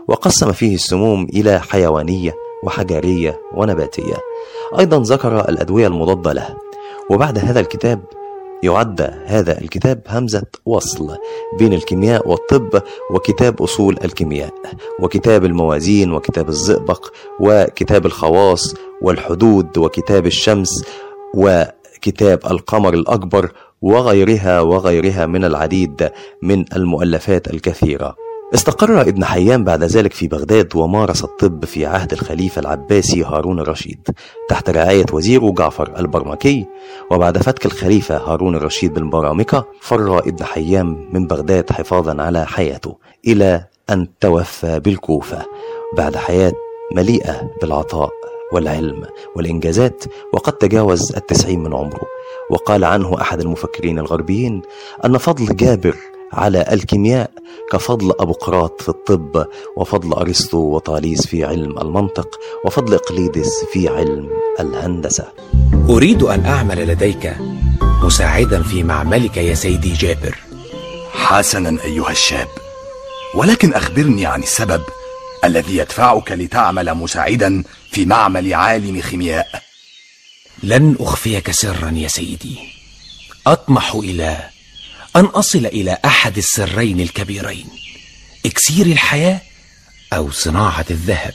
وقسم 0.09 0.53
فيه 0.53 0.75
السموم 0.75 1.25
إلى 1.25 1.61
حيوانية 1.61 2.35
وحجرية 2.64 3.40
ونباتية. 3.55 4.16
أيضا 4.79 5.03
ذكر 5.03 5.49
الأدوية 5.49 5.87
المضادة 5.87 6.33
له. 6.33 6.57
وبعد 7.11 7.38
هذا 7.38 7.61
الكتاب 7.61 8.01
يعد 8.62 9.01
هذا 9.27 9.61
الكتاب 9.61 10.01
همزة 10.09 10.46
وصل 10.66 11.16
بين 11.59 11.73
الكيمياء 11.73 12.29
والطب 12.29 12.83
وكتاب 13.11 13.62
أصول 13.62 13.99
الكيمياء 14.05 14.55
وكتاب 15.01 15.44
الموازين 15.44 16.12
وكتاب 16.12 16.49
الزئبق 16.49 17.07
وكتاب 17.40 18.07
الخواص 18.07 18.75
والحدود 19.03 19.79
وكتاب 19.79 20.27
الشمس 20.27 20.85
وكتاب 21.35 22.38
القمر 22.51 22.94
الأكبر 22.94 23.53
وغيرها 23.83 24.61
وغيرها 24.61 25.27
من 25.27 25.44
العديد 25.44 26.11
من 26.42 26.64
المؤلفات 26.77 27.55
الكثيرة. 27.55 28.30
استقر 28.55 29.01
ابن 29.01 29.25
حيان 29.25 29.65
بعد 29.65 29.85
ذلك 29.85 30.13
في 30.13 30.29
بغداد 30.29 30.77
ومارس 30.77 31.25
الطب 31.25 31.65
في 31.65 31.87
عهد 31.87 32.13
الخليفة 32.13 32.61
العباسي 32.61 33.25
هارون 33.25 33.61
الرشيد. 33.61 34.09
تحت 34.49 34.71
رعاية 34.71 35.05
وزيره 35.13 35.53
جعفر 35.53 35.99
البرمكي 35.99 36.67
وبعد 37.11 37.39
فتك 37.39 37.67
الخليفة 37.67 38.17
هارون 38.17 38.57
الرشيد 38.57 38.95
بالبرامكة 38.95 39.67
فر 39.81 40.19
ابن 40.19 40.45
حيان 40.45 41.09
من 41.13 41.27
بغداد 41.27 41.73
حفاظا 41.73 42.23
على 42.23 42.47
حياته 42.47 42.99
إلى 43.27 43.65
أن 43.91 44.09
توفى 44.21 44.81
بالكوفة 44.81 45.47
بعد 45.97 46.17
حياة 46.17 46.53
مليئة 46.95 47.51
بالعطاء 47.63 48.11
والعلم 48.53 49.07
والإنجازات 49.37 50.05
وقد 50.35 50.53
تجاوز 50.53 51.13
التسعين 51.17 51.61
من 51.63 51.75
عمره. 51.75 52.03
وقال 52.51 52.85
عنه 52.85 53.21
أحد 53.21 53.41
المفكرين 53.41 53.99
الغربيين 53.99 54.63
أن 55.05 55.19
فضل 55.19 55.57
جابر 55.57 55.97
على 56.33 56.64
الكيمياء 56.73 57.31
كفضل 57.73 58.12
أبوقراط 58.21 58.83
في 58.83 58.88
الطب 58.88 59.47
وفضل 59.77 60.12
أرسطو 60.12 60.59
وطاليس 60.59 61.27
في 61.27 61.45
علم 61.45 61.79
المنطق 61.79 62.38
وفضل 62.64 62.95
إقليدس 62.95 63.64
في 63.73 63.88
علم 63.88 64.31
الهندسة. 64.61 65.29
أريد 65.88 66.23
أن 66.23 66.47
أعمل 66.47 66.88
لديك 66.88 67.37
مساعدا 68.03 68.62
في 68.62 68.83
معملك 68.83 69.37
يا 69.37 69.55
سيدي 69.55 69.93
جابر. 69.93 70.38
حسنا 71.12 71.85
أيها 71.85 72.11
الشاب. 72.11 72.49
ولكن 73.35 73.75
أخبرني 73.75 74.27
عن 74.27 74.43
السبب 74.43 74.83
الذي 75.45 75.77
يدفعك 75.77 76.33
لتعمل 76.33 76.95
مساعدا 76.95 77.64
في 77.90 78.05
معمل 78.05 78.55
عالم 78.55 79.01
خيمياء. 79.01 79.62
لن 80.62 80.97
أخفيك 81.01 81.51
سرا 81.51 81.90
يا 81.90 82.09
سيدي. 82.09 82.59
أطمح 83.47 83.95
إلى 83.95 84.37
أن 85.16 85.25
أصل 85.25 85.66
إلى 85.66 85.99
أحد 86.05 86.38
السرين 86.38 87.01
الكبيرين 87.01 87.66
إكسير 88.46 88.87
الحياة 88.87 89.40
أو 90.12 90.31
صناعة 90.31 90.87
الذهب 90.90 91.35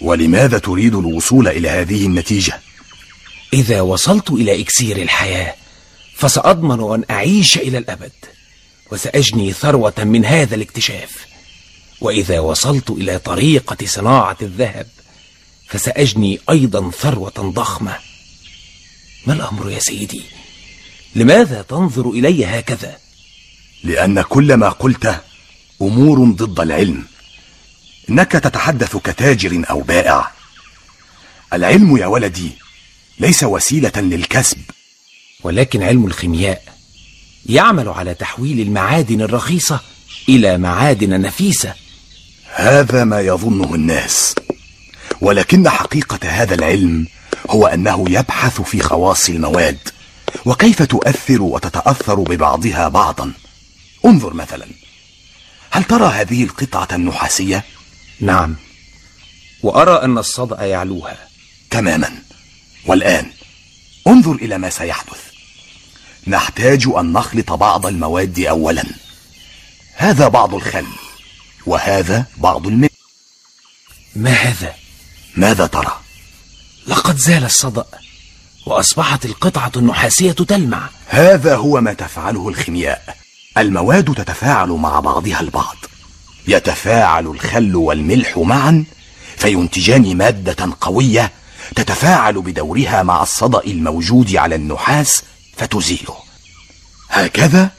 ولماذا 0.00 0.58
تريد 0.58 0.94
الوصول 0.94 1.48
إلى 1.48 1.68
هذه 1.68 2.06
النتيجة؟ 2.06 2.60
إذا 3.52 3.80
وصلت 3.80 4.30
إلى 4.30 4.60
إكسير 4.60 4.96
الحياة 4.96 5.54
فسأضمن 6.16 6.94
أن 6.94 7.04
أعيش 7.10 7.58
إلى 7.58 7.78
الأبد 7.78 8.12
وسأجني 8.92 9.52
ثروة 9.52 9.94
من 9.98 10.24
هذا 10.24 10.54
الاكتشاف 10.54 11.26
وإذا 12.00 12.40
وصلت 12.40 12.90
إلى 12.90 13.18
طريقة 13.18 13.86
صناعة 13.86 14.36
الذهب 14.42 14.86
فسأجني 15.68 16.40
أيضا 16.50 16.90
ثروة 16.90 17.32
ضخمة 17.38 17.96
ما 19.26 19.34
الأمر 19.34 19.70
يا 19.70 19.78
سيدي؟ 19.78 20.22
لماذا 21.14 21.62
تنظر 21.62 22.10
إلي 22.10 22.46
هكذا؟ 22.46 22.96
لأن 23.84 24.22
كل 24.22 24.54
ما 24.54 24.68
قلته 24.68 25.18
أمور 25.82 26.30
ضد 26.30 26.60
العلم. 26.60 27.04
إنك 28.10 28.32
تتحدث 28.32 28.96
كتاجر 28.96 29.64
أو 29.70 29.80
بائع. 29.80 30.30
العلم 31.52 31.96
يا 31.96 32.06
ولدي 32.06 32.50
ليس 33.18 33.44
وسيلة 33.44 33.92
للكسب. 33.96 34.58
ولكن 35.42 35.82
علم 35.82 36.06
الخيمياء 36.06 36.62
يعمل 37.46 37.88
على 37.88 38.14
تحويل 38.14 38.60
المعادن 38.60 39.20
الرخيصة 39.20 39.80
إلى 40.28 40.58
معادن 40.58 41.20
نفيسة. 41.20 41.74
هذا 42.54 43.04
ما 43.04 43.20
يظنه 43.20 43.74
الناس. 43.74 44.34
ولكن 45.20 45.68
حقيقة 45.68 46.18
هذا 46.22 46.54
العلم 46.54 47.06
هو 47.50 47.66
أنه 47.66 48.04
يبحث 48.08 48.60
في 48.60 48.80
خواص 48.80 49.28
المواد. 49.28 49.78
وكيف 50.44 50.82
تؤثر 50.82 51.42
وتتأثر 51.42 52.14
ببعضها 52.14 52.88
بعضا؟ 52.88 53.32
انظر 54.04 54.34
مثلا 54.34 54.66
هل 55.70 55.84
ترى 55.84 56.06
هذه 56.06 56.44
القطعة 56.44 56.88
النحاسية؟ 56.92 57.64
نعم. 58.20 58.56
وأرى 59.62 60.04
أن 60.04 60.18
الصدأ 60.18 60.64
يعلوها. 60.64 61.28
تماما. 61.70 62.22
والآن 62.86 63.30
انظر 64.06 64.32
إلى 64.32 64.58
ما 64.58 64.70
سيحدث. 64.70 65.20
نحتاج 66.26 66.88
أن 66.98 67.12
نخلط 67.12 67.52
بعض 67.52 67.86
المواد 67.86 68.40
أولا. 68.40 68.84
هذا 69.94 70.28
بعض 70.28 70.54
الخل 70.54 70.86
وهذا 71.66 72.26
بعض 72.36 72.66
الماء 72.66 72.90
ما 74.16 74.30
هذا؟ 74.30 74.74
ماذا 75.36 75.66
ترى؟ 75.66 76.00
لقد 76.86 77.16
زال 77.16 77.44
الصدأ. 77.44 77.84
وأصبحت 78.66 79.24
القطعة 79.24 79.72
النحاسية 79.76 80.32
تلمع. 80.32 80.88
هذا 81.08 81.56
هو 81.56 81.80
ما 81.80 81.92
تفعله 81.92 82.48
الخيمياء. 82.48 83.16
المواد 83.58 84.14
تتفاعل 84.14 84.68
مع 84.68 85.00
بعضها 85.00 85.40
البعض. 85.40 85.76
يتفاعل 86.48 87.26
الخل 87.26 87.76
والملح 87.76 88.38
معا 88.38 88.84
فينتجان 89.36 90.16
مادة 90.16 90.76
قوية 90.80 91.32
تتفاعل 91.76 92.42
بدورها 92.42 93.02
مع 93.02 93.22
الصدأ 93.22 93.64
الموجود 93.64 94.36
على 94.36 94.54
النحاس 94.54 95.22
فتزيله. 95.56 96.16
هكذا 97.10 97.70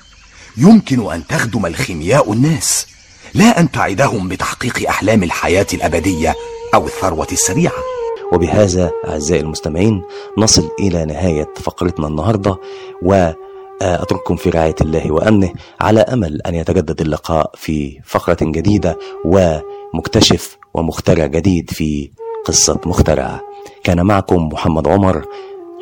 يمكن 0.58 1.12
أن 1.14 1.28
تخدم 1.28 1.66
الخيمياء 1.66 2.34
الناس 2.34 2.86
لا 3.34 3.60
أن 3.60 3.72
تعدهم 3.72 4.28
بتحقيق 4.28 4.90
أحلام 4.90 5.24
الحياة 5.24 5.68
الأبدية 5.74 6.36
أو 6.74 6.88
الثروة 6.88 7.28
السريعة. 7.32 7.95
وبهذا 8.36 8.92
أعزائي 9.08 9.42
المستمعين 9.42 10.04
نصل 10.38 10.70
إلى 10.80 11.06
نهاية 11.06 11.54
فقرتنا 11.56 12.08
النهاردة 12.08 12.58
وأترككم 13.02 14.36
في 14.36 14.50
رعاية 14.50 14.76
الله 14.82 15.12
وأمنه 15.12 15.54
على 15.80 16.00
أمل 16.00 16.42
أن 16.42 16.56
يتجدد 16.56 17.02
اللقاء 17.02 17.52
في 17.56 18.00
فقرة 18.06 18.38
جديدة 18.42 18.98
ومكتشف 19.26 20.58
ومخترع 20.74 21.26
جديد 21.26 21.70
في 21.70 22.10
قصة 22.46 22.80
مخترع. 22.86 23.42
كان 23.84 24.06
معكم 24.06 24.50
محمد 24.50 24.88
عمر 24.88 25.26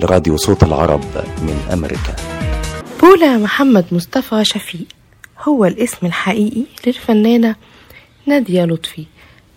لراديو 0.02 0.38
صوت 0.38 0.64
العرب 0.64 1.04
من 1.42 1.68
أمريكا. 1.74 2.16
بولا 3.02 3.38
محمد 3.38 3.86
مصطفى 3.92 4.46
شفيق 4.46 4.86
هو 5.48 5.66
الاسم 5.66 6.06
الحقيقي 6.08 6.64
للفنانة 6.88 7.56
نادية 8.26 8.66
لطفي 8.66 9.06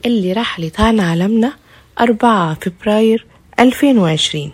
اللي 0.06 0.32
رحلت 0.32 0.80
عن 0.80 1.00
عالمنا 1.00 1.52
4 2.00 2.54
فبراير 2.54 3.26
2020 3.60 4.50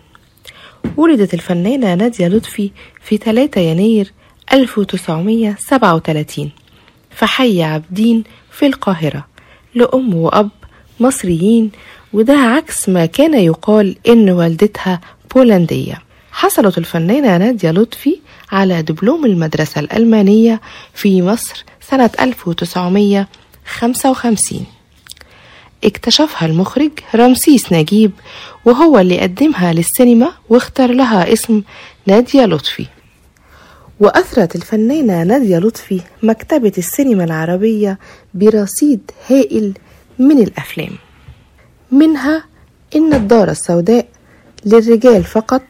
ولدت 0.97 1.34
الفنانة 1.34 1.95
نادية 1.95 2.28
لطفي 2.28 2.70
في 3.05 3.16
3 3.16 3.61
يناير 3.61 4.12
1937 4.53 6.51
في 7.11 7.26
حي 7.26 7.62
عابدين 7.62 8.24
في 8.51 8.66
القاهرة 8.66 9.26
لأم 9.74 10.14
وأب 10.14 10.51
مصريين 11.01 11.70
وده 12.12 12.34
عكس 12.34 12.88
ما 12.88 13.07
كان 13.07 13.34
يقال 13.34 13.97
إن 14.09 14.30
والدتها 14.30 15.01
بولندية. 15.34 16.03
حصلت 16.32 16.78
الفنانة 16.78 17.36
نادية 17.36 17.70
لطفي 17.70 18.18
على 18.53 18.82
دبلوم 18.82 19.26
المدرسة 19.26 19.80
الألمانية 19.80 20.61
في 20.95 21.22
مصر 21.22 21.64
سنة 21.80 22.11
1955 22.20 24.66
اكتشفها 25.84 26.48
المخرج 26.48 26.90
رمسيس 27.14 27.72
نجيب 27.72 28.12
وهو 28.64 28.98
اللي 28.98 29.20
قدمها 29.20 29.72
للسينما 29.72 30.32
واختار 30.48 30.92
لها 30.92 31.32
اسم 31.32 31.62
نادية 32.06 32.44
لطفي. 32.44 32.86
وأثرت 34.00 34.56
الفنانة 34.56 35.22
نادية 35.22 35.58
لطفي 35.58 36.00
مكتبة 36.22 36.72
السينما 36.78 37.24
العربية 37.24 37.98
برصيد 38.34 39.10
هائل 39.30 39.72
من 40.18 40.38
الأفلام. 40.38 40.90
منها 41.90 42.44
النضارة 42.96 43.50
السوداء 43.50 44.06
للرجال 44.66 45.24
فقط 45.24 45.62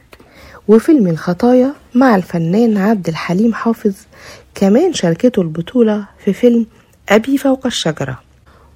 وفيلم 0.67 1.07
الخطايا 1.07 1.73
مع 1.95 2.15
الفنان 2.15 2.77
عبد 2.77 3.07
الحليم 3.07 3.53
حافظ 3.53 3.93
كمان 4.55 4.93
شاركته 4.93 5.41
البطولة 5.41 6.05
في 6.25 6.33
فيلم 6.33 6.65
أبي 7.09 7.37
فوق 7.37 7.65
الشجرة. 7.65 8.19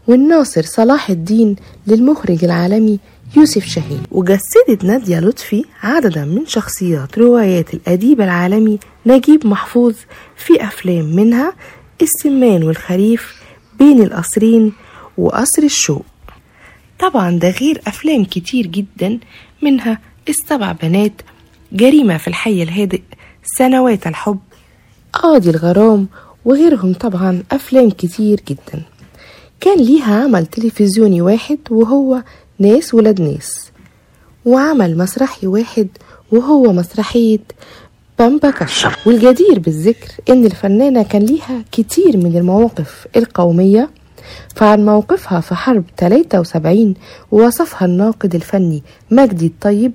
والناصر 0.07 0.61
صلاح 0.61 1.09
الدين 1.09 1.55
للمخرج 1.87 2.43
العالمي 2.43 2.99
يوسف 3.37 3.65
شاهين 3.65 4.03
وجسدت 4.11 4.83
نادية 4.83 5.19
لطفي 5.19 5.65
عددا 5.83 6.25
من 6.25 6.45
شخصيات 6.45 7.17
روايات 7.17 7.73
الأديب 7.73 8.21
العالمي 8.21 8.79
نجيب 9.05 9.47
محفوظ 9.47 9.95
في 10.35 10.63
أفلام 10.63 11.05
منها 11.15 11.53
السمان 12.01 12.63
والخريف 12.63 13.41
بين 13.79 14.03
القصرين 14.03 14.73
وقصر 15.17 15.63
الشوق. 15.63 16.05
طبعا 16.99 17.39
ده 17.39 17.49
غير 17.49 17.81
أفلام 17.87 18.25
كتير 18.25 18.67
جدا 18.67 19.19
منها 19.61 19.99
السبع 20.29 20.71
بنات 20.71 21.21
جريمة 21.73 22.17
في 22.17 22.27
الحي 22.27 22.63
الهادئ 22.63 23.01
سنوات 23.43 24.07
الحب. 24.07 24.39
قاضي 25.13 25.49
الغرام 25.49 26.07
وغيرهم 26.45 26.93
طبعا 26.93 27.43
أفلام 27.51 27.89
كتير 27.89 28.41
جدا. 28.47 28.83
كان 29.61 29.77
ليها 29.77 30.23
عمل 30.23 30.45
تلفزيوني 30.45 31.21
واحد 31.21 31.57
وهو 31.69 32.23
ناس 32.59 32.93
ولاد 32.93 33.21
ناس 33.21 33.71
وعمل 34.45 34.97
مسرحي 34.97 35.47
واحد 35.47 35.87
وهو 36.31 36.73
مسرحية 36.73 37.39
بامبا 38.19 38.51
كشة 38.51 38.91
والجدير 39.05 39.59
بالذكر 39.59 40.07
إن 40.29 40.45
الفنانة 40.45 41.03
كان 41.03 41.21
ليها 41.21 41.63
كتير 41.71 42.17
من 42.17 42.37
المواقف 42.37 43.07
القومية 43.15 43.89
فعن 44.55 44.85
موقفها 44.85 45.39
في 45.41 45.55
حرب 45.55 45.83
73 45.97 46.93
وصفها 47.31 47.85
الناقد 47.85 48.35
الفني 48.35 48.83
مجدي 49.11 49.45
الطيب 49.47 49.91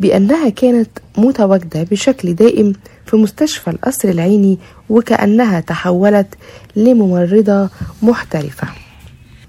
بأنها 0.00 0.48
كانت 0.48 0.90
متواجدة 1.18 1.82
بشكل 1.82 2.34
دائم 2.34 2.72
في 3.06 3.16
مستشفى 3.16 3.70
القصر 3.70 4.08
العيني 4.08 4.58
وكأنها 4.90 5.60
تحولت 5.60 6.34
لممرضة 6.76 7.68
محترفة. 8.02 8.68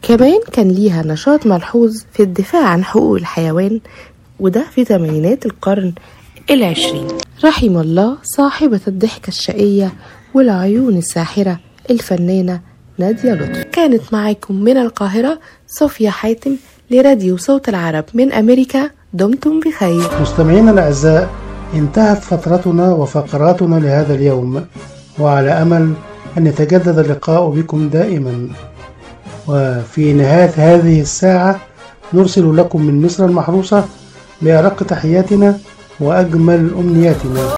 كمان 0.08 0.40
كان 0.52 0.68
ليها 0.68 1.04
نشاط 1.06 1.46
ملحوظ 1.46 2.04
في 2.14 2.24
الدفاع 2.24 2.68
عن 2.68 2.84
حقوق 2.84 3.16
الحيوان 3.16 3.80
وده 4.40 4.64
في 4.72 4.86
ثمانينات 4.86 5.46
القرن 5.46 5.94
العشرين. 6.52 7.08
رحم 7.46 7.78
الله 7.78 8.18
صاحبة 8.24 8.80
الضحكة 8.88 9.28
الشقية 9.28 9.94
والعيون 10.34 10.98
الساحرة 10.98 11.60
الفنانة 11.90 12.60
نادية 12.98 13.34
لطفي. 13.34 13.64
كانت 13.64 14.02
معاكم 14.14 14.56
من 14.56 14.78
القاهرة 14.78 15.40
صوفيا 15.68 16.10
حاتم 16.10 16.56
لراديو 16.92 17.38
صوت 17.38 17.70
العرب 17.70 18.06
من 18.14 18.34
أمريكا. 18.34 18.90
دمتم 19.14 19.60
بخير. 19.60 20.22
مستمعينا 20.22 20.72
الأعزاء 20.72 21.30
انتهت 21.74 22.24
فترتنا 22.24 22.94
وفقراتنا 22.94 23.76
لهذا 23.76 24.14
اليوم 24.14 24.66
وعلى 25.20 25.52
أمل 25.52 25.94
أن 26.38 26.48
يتجدد 26.48 27.00
اللقاء 27.00 27.50
بكم 27.50 27.90
دائما. 27.90 28.50
وفي 29.48 30.14
نهاية 30.14 30.52
هذه 30.58 31.02
الساعة 31.02 31.60
نرسل 32.14 32.58
لكم 32.58 32.82
من 32.82 33.06
مصر 33.06 33.26
المحروسة 33.26 33.86
بأرق 34.42 34.84
تحياتنا 34.84 35.58
وأجمل 36.00 36.70
أمنياتنا. 36.80 37.46